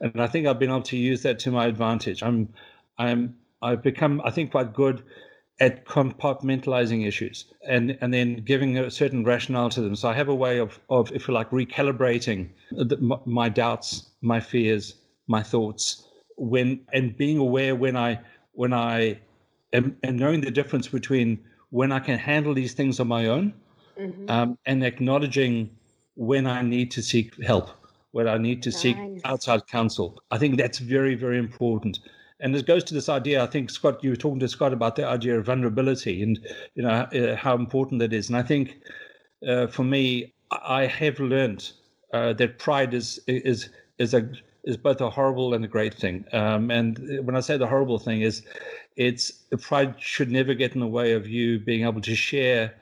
and 0.00 0.20
I 0.20 0.26
think 0.26 0.46
I've 0.46 0.58
been 0.58 0.70
able 0.70 0.82
to 0.82 0.96
use 0.96 1.22
that 1.22 1.38
to 1.40 1.50
my 1.50 1.66
advantage. 1.66 2.22
I'm 2.22 2.48
I'm 2.98 3.36
I've 3.62 3.82
become 3.82 4.20
I 4.24 4.30
think 4.30 4.50
quite 4.50 4.72
good 4.72 5.02
at 5.60 5.84
compartmentalizing 5.86 7.06
issues 7.06 7.46
and 7.66 7.96
and 8.00 8.12
then 8.12 8.36
giving 8.36 8.78
a 8.78 8.90
certain 8.90 9.24
rationale 9.24 9.70
to 9.70 9.80
them. 9.80 9.96
So 9.96 10.08
I 10.08 10.14
have 10.14 10.28
a 10.28 10.34
way 10.34 10.58
of 10.58 10.80
of 10.90 11.12
if 11.12 11.28
you 11.28 11.34
like 11.34 11.50
recalibrating 11.50 12.50
the, 12.72 12.96
my 13.24 13.48
doubts, 13.48 14.10
my 14.20 14.40
fears, 14.40 14.94
my 15.28 15.42
thoughts 15.42 16.04
when 16.38 16.80
and 16.92 17.16
being 17.16 17.38
aware 17.38 17.74
when 17.74 17.96
I 17.96 18.20
when 18.52 18.72
I 18.72 19.18
am 19.72 19.96
and 20.02 20.18
knowing 20.18 20.40
the 20.40 20.50
difference 20.50 20.88
between 20.88 21.38
when 21.70 21.92
I 21.92 22.00
can 22.00 22.18
handle 22.18 22.54
these 22.54 22.74
things 22.74 23.00
on 23.00 23.08
my 23.08 23.26
own 23.26 23.52
mm-hmm. 23.98 24.30
um, 24.30 24.58
and 24.66 24.84
acknowledging 24.84 25.70
when 26.18 26.48
I 26.48 26.62
need 26.62 26.90
to 26.90 27.02
seek 27.02 27.40
help, 27.44 27.70
when 28.10 28.26
I 28.26 28.38
need 28.38 28.60
to 28.64 28.70
nice. 28.70 28.80
seek 28.80 28.96
outside 29.24 29.68
counsel. 29.68 30.20
I 30.32 30.38
think 30.38 30.58
that's 30.58 30.80
very, 30.80 31.14
very 31.14 31.38
important. 31.38 32.00
And 32.40 32.54
it 32.56 32.66
goes 32.66 32.82
to 32.84 32.94
this 32.94 33.08
idea. 33.08 33.42
I 33.42 33.46
think 33.46 33.70
Scott, 33.70 34.02
you 34.02 34.10
were 34.10 34.16
talking 34.16 34.40
to 34.40 34.48
Scott 34.48 34.72
about 34.72 34.96
the 34.96 35.06
idea 35.06 35.38
of 35.38 35.46
vulnerability 35.46 36.22
and 36.22 36.38
you 36.74 36.82
know 36.82 36.90
uh, 36.90 37.36
how 37.36 37.54
important 37.54 38.00
that 38.00 38.12
is. 38.12 38.28
And 38.28 38.36
I 38.36 38.42
think 38.42 38.78
uh, 39.46 39.68
for 39.68 39.84
me, 39.84 40.34
I 40.50 40.86
have 40.86 41.20
learned 41.20 41.70
uh, 42.12 42.32
that 42.34 42.58
pride 42.58 42.94
is 42.94 43.20
is 43.28 43.70
is 43.98 44.12
a 44.12 44.28
is 44.64 44.76
both 44.76 45.00
a 45.00 45.10
horrible 45.10 45.54
and 45.54 45.64
a 45.64 45.68
great 45.68 45.94
thing. 45.94 46.24
Um, 46.32 46.70
and 46.70 46.98
when 47.24 47.36
I 47.36 47.40
say 47.40 47.56
the 47.56 47.66
horrible 47.66 47.98
thing 47.98 48.22
is, 48.22 48.42
it's 48.96 49.30
pride 49.60 49.94
should 49.98 50.30
never 50.30 50.54
get 50.54 50.74
in 50.74 50.80
the 50.80 50.86
way 50.86 51.12
of 51.12 51.28
you 51.28 51.60
being 51.60 51.84
able 51.84 52.00
to 52.00 52.14
share 52.16 52.74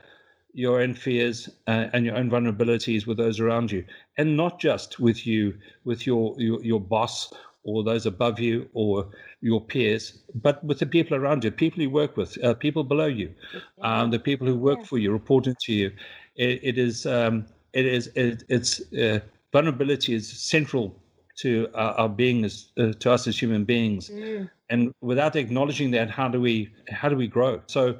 your 0.56 0.80
own 0.80 0.94
fears 0.94 1.50
uh, 1.66 1.88
and 1.92 2.06
your 2.06 2.16
own 2.16 2.30
vulnerabilities 2.30 3.06
with 3.06 3.18
those 3.18 3.38
around 3.40 3.70
you, 3.70 3.84
and 4.16 4.36
not 4.36 4.58
just 4.58 4.98
with 4.98 5.26
you, 5.26 5.54
with 5.84 6.06
your 6.06 6.34
your, 6.38 6.62
your 6.64 6.80
boss 6.80 7.32
or 7.62 7.84
those 7.84 8.06
above 8.06 8.40
you 8.40 8.68
or 8.72 9.08
your 9.40 9.60
peers, 9.60 10.22
but 10.34 10.62
with 10.64 10.78
the 10.78 10.86
people 10.86 11.16
around 11.16 11.44
you, 11.44 11.50
people 11.50 11.82
you 11.82 11.90
work 11.90 12.16
with, 12.16 12.42
uh, 12.42 12.54
people 12.54 12.84
below 12.84 13.06
you, 13.06 13.28
um, 13.82 14.10
the 14.10 14.18
people 14.18 14.46
who 14.46 14.56
work 14.56 14.78
yeah. 14.78 14.84
for 14.86 14.98
you, 14.98 15.12
reporting 15.12 15.56
to 15.60 15.72
you. 15.72 15.90
it, 16.36 16.60
it 16.62 16.78
is 16.78 17.04
um, 17.06 17.44
it 17.72 17.84
is 17.84 18.06
it, 18.14 18.44
it's 18.48 18.80
uh, 18.94 19.20
vulnerability 19.52 20.14
is 20.14 20.26
central 20.26 20.96
to 21.38 21.68
our, 21.74 21.92
our 22.00 22.08
being 22.08 22.44
as 22.46 22.68
uh, 22.78 22.92
to 23.00 23.12
us 23.12 23.26
as 23.26 23.38
human 23.38 23.64
beings. 23.64 24.08
Mm. 24.08 24.48
And 24.70 24.94
without 25.02 25.36
acknowledging 25.36 25.90
that, 25.92 26.08
how 26.10 26.28
do 26.28 26.40
we 26.40 26.72
how 26.88 27.10
do 27.10 27.16
we 27.16 27.26
grow? 27.26 27.60
So, 27.66 27.98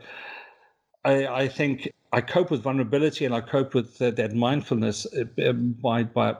I, 1.04 1.26
I 1.26 1.48
think 1.48 1.92
I 2.16 2.22
cope 2.22 2.50
with 2.50 2.62
vulnerability 2.62 3.26
and 3.26 3.34
I 3.34 3.42
cope 3.42 3.74
with 3.74 4.00
uh, 4.00 4.10
that 4.12 4.34
mindfulness 4.34 5.06
uh, 5.14 5.52
by 5.52 6.02
by 6.04 6.34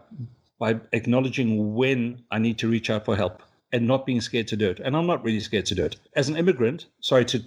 by 0.59 0.81
acknowledging 0.93 1.75
when 1.75 2.23
I 2.31 2.39
need 2.39 2.57
to 2.59 2.69
reach 2.69 2.89
out 2.89 3.05
for 3.05 3.15
help 3.15 3.43
and 3.73 3.87
not 3.87 4.07
being 4.07 4.23
scared 4.23 4.49
to 4.49 4.57
do 4.57 4.71
it. 4.71 4.81
And 4.81 4.97
I'm 4.97 5.07
not 5.07 5.23
really 5.23 5.41
scared 5.41 5.67
to 5.67 5.75
do 5.75 5.85
it. 5.85 5.97
As 6.15 6.31
an 6.31 6.37
immigrant, 6.37 6.87
sorry 7.01 7.27
to 7.27 7.45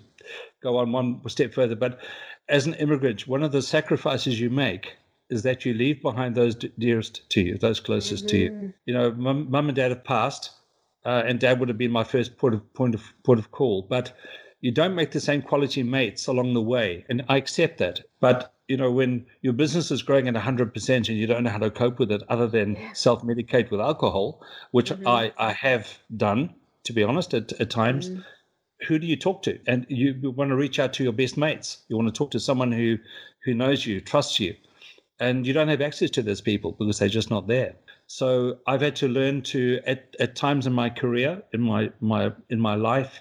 go 0.62 0.78
on 0.78 0.92
one 0.92 1.28
step 1.28 1.56
further, 1.56 1.76
but 1.76 2.00
as 2.48 2.68
an 2.68 2.76
immigrant, 2.76 3.28
one 3.28 3.42
of 3.42 3.52
the 3.52 3.64
sacrifices 3.64 4.40
you 4.40 4.52
make 4.52 4.98
is 5.32 5.42
that 5.42 5.66
you 5.66 5.74
leave 5.74 6.00
behind 6.04 6.36
those 6.36 6.54
dearest 6.56 7.28
to 7.32 7.42
you, 7.42 7.58
those 7.58 7.80
closest 7.80 8.26
mm-hmm. 8.26 8.30
to 8.30 8.38
you. 8.38 8.52
Mm-hmm. 8.52 8.68
You 8.86 8.94
know, 8.94 9.12
mum, 9.12 9.50
mum 9.50 9.70
and 9.70 9.76
dad 9.76 9.90
have 9.90 10.04
passed, 10.04 10.52
uh, 11.04 11.24
and 11.26 11.40
dad 11.40 11.60
would 11.60 11.70
have 11.70 11.80
been 11.80 11.92
my 11.92 12.04
first 12.04 12.38
point 12.38 12.54
of 12.54 12.74
point 12.76 12.94
of 12.94 13.12
point 13.24 13.40
of 13.40 13.50
call. 13.50 13.82
But 13.82 14.14
you 14.62 14.72
don't 14.72 14.96
make 14.96 15.12
the 15.12 15.20
same 15.20 15.42
quality 15.42 15.84
mates 15.84 16.28
along 16.28 16.54
the 16.54 16.62
way, 16.62 17.06
and 17.10 17.24
I 17.30 17.38
accept 17.38 17.78
that. 17.78 18.02
But 18.20 18.54
you 18.70 18.78
know, 18.78 18.92
when 18.92 19.26
your 19.42 19.54
business 19.54 19.90
is 19.90 20.04
growing 20.04 20.28
at 20.28 20.36
100% 20.36 20.96
and 20.96 21.08
you 21.08 21.26
don't 21.26 21.44
know 21.44 21.50
how 21.50 21.58
to 21.58 21.72
cope 21.72 21.98
with 21.98 22.12
it 22.12 22.22
other 22.30 22.48
than 22.48 22.78
self 22.94 23.24
medicate 23.24 23.72
with 23.72 23.82
alcohol, 23.82 24.42
which 24.72 24.92
mm-hmm. 24.92 25.08
I, 25.08 25.34
I 25.38 25.52
have 25.54 25.98
done, 26.16 26.54
to 26.84 26.94
be 26.94 27.04
honest, 27.04 27.34
at, 27.34 27.52
at 27.54 27.72
times, 27.72 28.10
mm-hmm. 28.10 28.22
who 28.88 29.00
do 29.00 29.08
you 29.08 29.16
talk 29.16 29.42
to? 29.44 29.60
And 29.66 29.88
you 29.90 30.32
want 30.32 30.52
to 30.52 30.56
reach 30.56 30.80
out 30.80 30.94
to 30.94 31.04
your 31.04 31.14
best 31.14 31.36
mates. 31.36 31.80
You 31.88 31.98
want 31.98 32.10
to 32.10 32.18
talk 32.18 32.30
to 32.32 32.40
someone 32.40 32.72
who, 32.72 32.98
who 33.44 33.56
knows 33.56 33.88
you, 33.88 34.02
trusts 34.02 34.40
you. 34.40 34.56
And 35.20 35.48
you 35.48 35.52
don't 35.52 35.68
have 35.68 35.82
access 35.82 36.12
to 36.12 36.22
those 36.22 36.40
people 36.40 36.74
because 36.74 37.00
they're 37.00 37.10
just 37.10 37.32
not 37.32 37.48
there. 37.48 37.74
So 38.06 38.60
I've 38.68 38.82
had 38.82 38.96
to 38.98 39.08
learn 39.08 39.42
to, 39.44 39.80
at, 39.88 40.16
at 40.20 40.36
times 40.36 40.68
in 40.68 40.74
my 40.74 40.92
career, 40.92 41.42
in 41.54 41.62
my, 41.62 41.92
my, 42.02 42.32
in 42.50 42.60
my 42.60 42.76
life, 42.76 43.20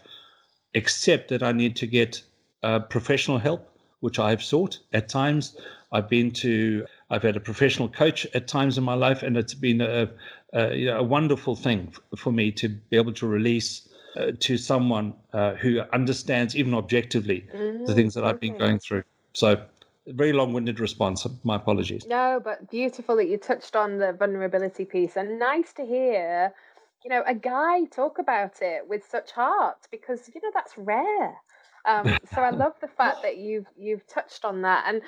accept 0.74 1.28
that 1.28 1.42
I 1.42 1.52
need 1.52 1.76
to 1.76 1.86
get 1.86 2.22
uh, 2.62 2.80
professional 2.80 3.38
help 3.38 3.68
which 4.00 4.18
I've 4.18 4.42
sought 4.42 4.78
at 4.92 5.08
times. 5.08 5.56
I've 5.92 6.08
been 6.08 6.30
to, 6.32 6.86
I've 7.10 7.22
had 7.22 7.36
a 7.36 7.40
professional 7.40 7.88
coach 7.88 8.26
at 8.34 8.46
times 8.46 8.78
in 8.78 8.84
my 8.84 8.94
life, 8.94 9.22
and 9.22 9.36
it's 9.36 9.54
been 9.54 9.80
a, 9.80 10.08
a, 10.52 10.74
you 10.74 10.86
know, 10.86 10.98
a 10.98 11.02
wonderful 11.02 11.56
thing 11.56 11.92
for 12.16 12.32
me 12.32 12.52
to 12.52 12.68
be 12.68 12.96
able 12.96 13.12
to 13.14 13.26
release 13.26 13.88
uh, 14.16 14.32
to 14.40 14.58
someone 14.58 15.14
uh, 15.32 15.54
who 15.54 15.80
understands, 15.92 16.56
even 16.56 16.74
objectively, 16.74 17.46
mm-hmm. 17.54 17.84
the 17.86 17.94
things 17.94 18.14
that 18.14 18.24
I've 18.24 18.40
been 18.40 18.58
going 18.58 18.78
through. 18.78 19.04
So, 19.32 19.62
very 20.06 20.32
long-winded 20.32 20.80
response. 20.80 21.26
My 21.44 21.56
apologies. 21.56 22.06
No, 22.06 22.40
but 22.42 22.70
beautiful 22.70 23.16
that 23.16 23.28
you 23.28 23.36
touched 23.36 23.76
on 23.76 23.98
the 23.98 24.14
vulnerability 24.14 24.86
piece, 24.86 25.16
and 25.16 25.38
nice 25.38 25.72
to 25.74 25.84
hear, 25.84 26.52
you 27.04 27.10
know, 27.10 27.22
a 27.26 27.34
guy 27.34 27.84
talk 27.84 28.18
about 28.18 28.60
it 28.60 28.88
with 28.88 29.04
such 29.08 29.30
heart 29.30 29.78
because 29.90 30.28
you 30.34 30.40
know 30.42 30.50
that's 30.52 30.76
rare. 30.76 31.34
Um, 31.86 32.18
so 32.34 32.42
I 32.42 32.50
love 32.50 32.74
the 32.80 32.88
fact 32.88 33.22
that 33.22 33.38
you've 33.38 33.66
you've 33.76 34.06
touched 34.06 34.44
on 34.44 34.62
that, 34.62 34.84
and 34.86 35.02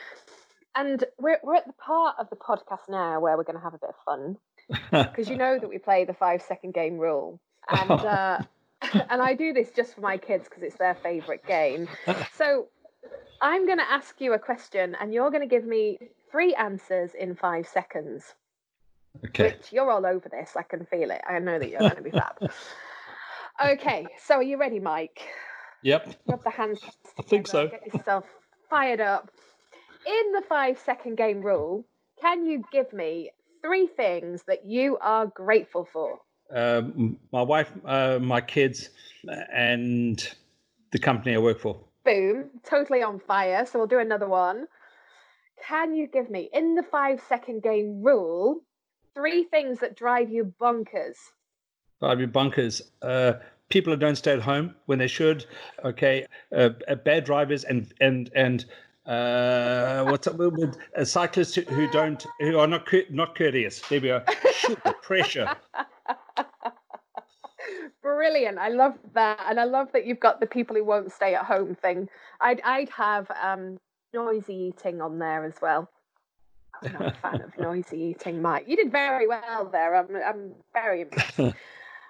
and 0.74 1.04
we're 1.18 1.38
we're 1.42 1.56
at 1.56 1.66
the 1.66 1.72
part 1.74 2.16
of 2.18 2.30
the 2.30 2.36
podcast 2.36 2.88
now 2.88 3.20
where 3.20 3.36
we're 3.36 3.44
going 3.44 3.58
to 3.58 3.62
have 3.62 3.74
a 3.74 3.78
bit 3.78 3.90
of 3.90 3.96
fun 4.04 4.36
because 5.10 5.28
you 5.28 5.36
know 5.36 5.58
that 5.58 5.68
we 5.68 5.78
play 5.78 6.04
the 6.04 6.14
five 6.14 6.42
second 6.42 6.74
game 6.74 6.98
rule, 6.98 7.40
and 7.68 7.90
uh, 7.90 8.38
and 9.10 9.20
I 9.22 9.34
do 9.34 9.52
this 9.52 9.70
just 9.70 9.94
for 9.94 10.00
my 10.00 10.16
kids 10.16 10.44
because 10.44 10.62
it's 10.62 10.76
their 10.76 10.94
favorite 10.94 11.44
game. 11.46 11.88
So 12.34 12.68
I'm 13.42 13.66
going 13.66 13.78
to 13.78 13.90
ask 13.90 14.20
you 14.20 14.32
a 14.34 14.38
question, 14.38 14.96
and 15.00 15.12
you're 15.12 15.30
going 15.30 15.42
to 15.42 15.48
give 15.48 15.64
me 15.64 15.98
three 16.30 16.54
answers 16.54 17.12
in 17.18 17.34
five 17.34 17.66
seconds. 17.66 18.34
Okay. 19.26 19.52
Which 19.52 19.72
you're 19.72 19.90
all 19.90 20.06
over 20.06 20.28
this. 20.28 20.52
I 20.56 20.62
can 20.62 20.86
feel 20.86 21.10
it. 21.10 21.20
I 21.28 21.38
know 21.38 21.58
that 21.58 21.68
you're 21.68 21.80
going 21.80 21.96
to 21.96 22.02
be 22.02 22.10
fab. 22.10 22.50
Okay, 23.62 24.06
so 24.24 24.36
are 24.36 24.42
you 24.42 24.56
ready, 24.56 24.80
Mike? 24.80 25.20
Yep. 25.82 26.14
Rub 26.26 26.42
the 26.42 26.50
hands. 26.50 26.80
I 27.18 27.22
think 27.22 27.46
so. 27.46 27.68
Get 27.68 27.94
yourself 27.94 28.24
fired 28.70 29.02
up. 29.02 29.30
In 30.06 30.32
the 30.32 30.42
five 30.48 30.78
second 30.78 31.18
game 31.18 31.42
rule, 31.42 31.84
can 32.22 32.46
you 32.46 32.64
give 32.72 32.90
me 32.94 33.30
three 33.60 33.86
things 33.86 34.44
that 34.46 34.64
you 34.64 34.96
are 35.02 35.26
grateful 35.26 35.86
for? 35.92 36.20
Um, 36.54 37.18
my 37.32 37.42
wife, 37.42 37.70
uh, 37.84 38.18
my 38.18 38.40
kids, 38.40 38.88
and 39.52 40.26
the 40.90 40.98
company 40.98 41.34
I 41.34 41.38
work 41.38 41.60
for. 41.60 41.78
Boom. 42.04 42.46
Totally 42.64 43.02
on 43.02 43.20
fire. 43.20 43.66
So 43.66 43.78
we'll 43.78 43.88
do 43.88 43.98
another 43.98 44.26
one. 44.26 44.68
Can 45.68 45.94
you 45.94 46.06
give 46.06 46.30
me, 46.30 46.48
in 46.54 46.74
the 46.76 46.82
five 46.82 47.20
second 47.28 47.62
game 47.62 48.02
rule, 48.02 48.62
three 49.20 49.44
things 49.44 49.78
that 49.80 49.96
drive 49.96 50.30
you 50.30 50.52
bonkers? 50.60 51.16
Drive 52.00 52.20
you 52.20 52.28
bonkers. 52.28 52.80
Uh, 53.02 53.34
people 53.68 53.92
who 53.92 53.98
don't 53.98 54.16
stay 54.16 54.32
at 54.32 54.40
home 54.40 54.74
when 54.86 54.98
they 54.98 55.06
should. 55.06 55.44
Okay, 55.84 56.26
uh, 56.56 56.70
bad 57.04 57.24
drivers 57.24 57.64
and 57.64 57.92
and 58.00 58.30
and 58.34 58.64
uh, 59.06 60.04
what's 60.04 60.26
up 60.26 60.36
with 60.36 60.76
uh, 60.96 61.04
cyclists 61.04 61.54
who, 61.54 61.62
who, 61.62 61.90
don't 61.90 62.26
who 62.40 62.58
are 62.58 62.66
not 62.66 62.88
not 63.10 63.34
courteous. 63.34 63.80
There 63.88 64.00
we 64.00 64.10
are. 64.10 64.24
the 64.84 64.94
pressure. 65.02 65.54
Brilliant. 68.02 68.58
I 68.58 68.68
love 68.68 68.94
that, 69.12 69.40
and 69.46 69.60
I 69.60 69.64
love 69.64 69.92
that 69.92 70.06
you've 70.06 70.20
got 70.20 70.40
the 70.40 70.46
people 70.46 70.76
who 70.76 70.84
won't 70.84 71.12
stay 71.12 71.34
at 71.34 71.44
home 71.44 71.74
thing. 71.74 72.08
I'd 72.40 72.62
I'd 72.64 72.88
have 72.90 73.30
um, 73.42 73.78
noisy 74.14 74.54
eating 74.54 75.02
on 75.02 75.18
there 75.18 75.44
as 75.44 75.60
well. 75.60 75.90
I'm 76.82 76.92
not 76.92 77.06
a 77.06 77.12
fan 77.12 77.42
of 77.42 77.58
noisy 77.58 77.98
eating, 77.98 78.40
Mike. 78.42 78.64
You 78.66 78.76
did 78.76 78.92
very 78.92 79.26
well 79.26 79.68
there. 79.70 79.94
I'm 79.94 80.08
I'm 80.16 80.52
very 80.72 81.02
impressed. 81.02 81.54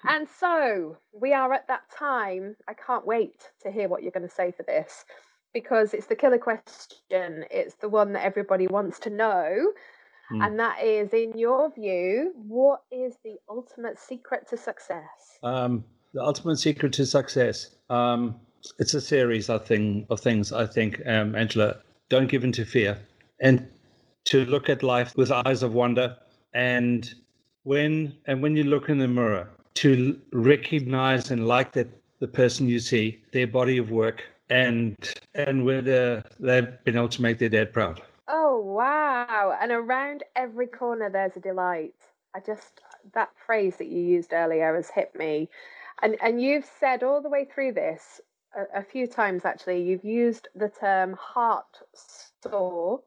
And 0.08 0.26
so 0.38 0.96
we 1.12 1.32
are 1.32 1.52
at 1.52 1.68
that 1.68 1.82
time. 1.90 2.56
I 2.68 2.74
can't 2.74 3.06
wait 3.06 3.50
to 3.62 3.70
hear 3.70 3.88
what 3.88 4.02
you're 4.02 4.12
going 4.12 4.26
to 4.26 4.34
say 4.34 4.50
for 4.50 4.62
this 4.62 5.04
because 5.52 5.94
it's 5.94 6.06
the 6.06 6.16
killer 6.16 6.38
question. 6.38 7.44
It's 7.50 7.74
the 7.74 7.88
one 7.88 8.12
that 8.14 8.24
everybody 8.24 8.66
wants 8.66 8.98
to 9.00 9.10
know. 9.10 9.72
Mm. 10.32 10.46
And 10.46 10.58
that 10.60 10.82
is, 10.82 11.12
in 11.12 11.36
your 11.36 11.72
view, 11.72 12.32
what 12.34 12.82
is 12.90 13.16
the 13.24 13.36
ultimate 13.48 13.98
secret 13.98 14.48
to 14.50 14.56
success? 14.56 15.38
Um, 15.42 15.84
the 16.14 16.22
ultimate 16.22 16.56
secret 16.56 16.92
to 16.94 17.06
success. 17.06 17.74
Um, 17.90 18.36
it's 18.78 18.94
a 18.94 19.00
series, 19.00 19.50
I 19.50 19.58
think, 19.58 20.06
of 20.08 20.20
things. 20.20 20.52
I 20.52 20.66
think, 20.66 21.02
um, 21.06 21.34
Angela, 21.34 21.78
don't 22.08 22.28
give 22.28 22.44
in 22.44 22.52
to 22.52 22.64
fear, 22.64 22.98
and 23.40 23.66
to 24.26 24.44
look 24.46 24.68
at 24.68 24.82
life 24.82 25.16
with 25.16 25.30
eyes 25.30 25.62
of 25.62 25.74
wonder. 25.74 26.16
And 26.52 27.12
when 27.64 28.16
and 28.26 28.42
when 28.42 28.56
you 28.56 28.64
look 28.64 28.88
in 28.88 28.98
the 28.98 29.08
mirror, 29.08 29.48
to 29.74 30.18
recognize 30.32 31.30
and 31.30 31.46
like 31.46 31.72
that 31.72 31.88
the 32.18 32.28
person 32.28 32.68
you 32.68 32.80
see, 32.80 33.22
their 33.32 33.46
body 33.46 33.78
of 33.78 33.90
work, 33.90 34.22
and 34.50 34.96
and 35.34 35.64
whether 35.64 36.22
they've 36.38 36.84
been 36.84 36.96
able 36.96 37.08
to 37.08 37.22
make 37.22 37.38
their 37.38 37.48
dad 37.48 37.72
proud. 37.72 38.02
Oh 38.28 38.58
wow! 38.58 39.56
And 39.60 39.72
around 39.72 40.24
every 40.36 40.66
corner, 40.66 41.10
there's 41.10 41.36
a 41.36 41.40
delight. 41.40 41.94
I 42.34 42.40
just 42.40 42.80
that 43.14 43.30
phrase 43.46 43.76
that 43.76 43.88
you 43.88 44.00
used 44.02 44.32
earlier 44.32 44.74
has 44.74 44.90
hit 44.90 45.14
me, 45.14 45.48
and 46.02 46.16
and 46.22 46.42
you've 46.42 46.68
said 46.78 47.02
all 47.02 47.22
the 47.22 47.28
way 47.28 47.46
through 47.46 47.72
this 47.72 48.20
a, 48.56 48.80
a 48.80 48.82
few 48.82 49.06
times 49.06 49.44
actually. 49.44 49.82
You've 49.82 50.04
used 50.04 50.48
the 50.54 50.68
term 50.68 51.14
heart 51.14 51.78
sore. 52.42 53.00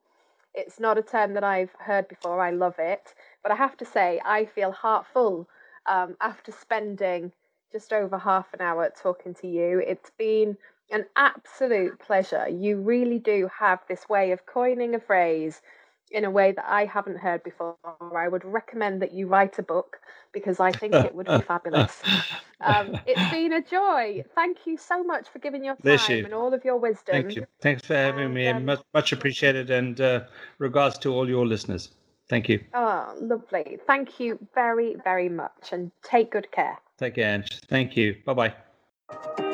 It's 0.53 0.79
not 0.79 0.97
a 0.97 1.01
term 1.01 1.33
that 1.33 1.43
I've 1.43 1.73
heard 1.79 2.07
before. 2.07 2.41
I 2.41 2.51
love 2.51 2.75
it, 2.77 3.13
but 3.41 3.51
I 3.51 3.55
have 3.55 3.77
to 3.77 3.85
say 3.85 4.21
I 4.25 4.45
feel 4.45 4.71
heartful 4.71 5.47
um, 5.85 6.15
after 6.21 6.51
spending 6.51 7.31
just 7.71 7.91
over 7.91 8.17
half 8.17 8.53
an 8.53 8.61
hour 8.61 8.91
talking 8.95 9.33
to 9.35 9.47
you. 9.47 9.79
It's 9.79 10.11
been 10.17 10.57
an 10.91 11.05
absolute 11.15 11.99
pleasure. 11.99 12.47
You 12.47 12.77
really 12.77 13.19
do 13.19 13.49
have 13.59 13.79
this 13.87 14.07
way 14.07 14.31
of 14.31 14.45
coining 14.45 14.93
a 14.93 14.99
phrase 14.99 15.61
in 16.13 16.25
a 16.25 16.31
way 16.31 16.51
that 16.51 16.65
I 16.67 16.85
haven't 16.85 17.17
heard 17.17 17.43
before. 17.43 17.75
I 18.15 18.27
would 18.27 18.45
recommend 18.45 19.01
that 19.01 19.11
you 19.11 19.27
write 19.27 19.59
a 19.59 19.63
book 19.63 19.99
because 20.31 20.59
I 20.59 20.71
think 20.71 20.93
it 20.93 21.13
would 21.13 21.27
be 21.27 21.41
fabulous. 21.47 22.01
Um, 22.61 22.97
it's 23.05 23.31
been 23.31 23.53
a 23.53 23.61
joy. 23.61 24.23
Thank 24.35 24.65
you 24.65 24.77
so 24.77 25.03
much 25.03 25.27
for 25.29 25.39
giving 25.39 25.63
your 25.63 25.75
time 25.75 25.99
you. 26.09 26.23
and 26.23 26.33
all 26.33 26.53
of 26.53 26.63
your 26.63 26.77
wisdom. 26.77 27.23
Thank 27.23 27.35
you. 27.35 27.45
Thanks 27.61 27.85
for 27.85 27.95
having 27.95 28.25
and, 28.25 28.33
me. 28.33 28.47
Um, 28.47 28.65
much, 28.65 28.81
much 28.93 29.11
appreciated. 29.11 29.69
And 29.69 29.99
uh, 29.99 30.21
regards 30.59 30.97
to 30.99 31.13
all 31.13 31.27
your 31.27 31.45
listeners. 31.45 31.89
Thank 32.29 32.47
you. 32.47 32.63
Oh, 32.73 33.15
lovely. 33.19 33.79
Thank 33.85 34.19
you 34.19 34.39
very, 34.55 34.95
very 35.03 35.29
much 35.29 35.71
and 35.71 35.91
take 36.03 36.31
good 36.31 36.51
care. 36.51 36.77
Take 36.97 37.15
care, 37.15 37.33
Ange. 37.33 37.59
Thank 37.67 37.97
you. 37.97 38.15
Bye 38.25 38.53
bye. 39.19 39.52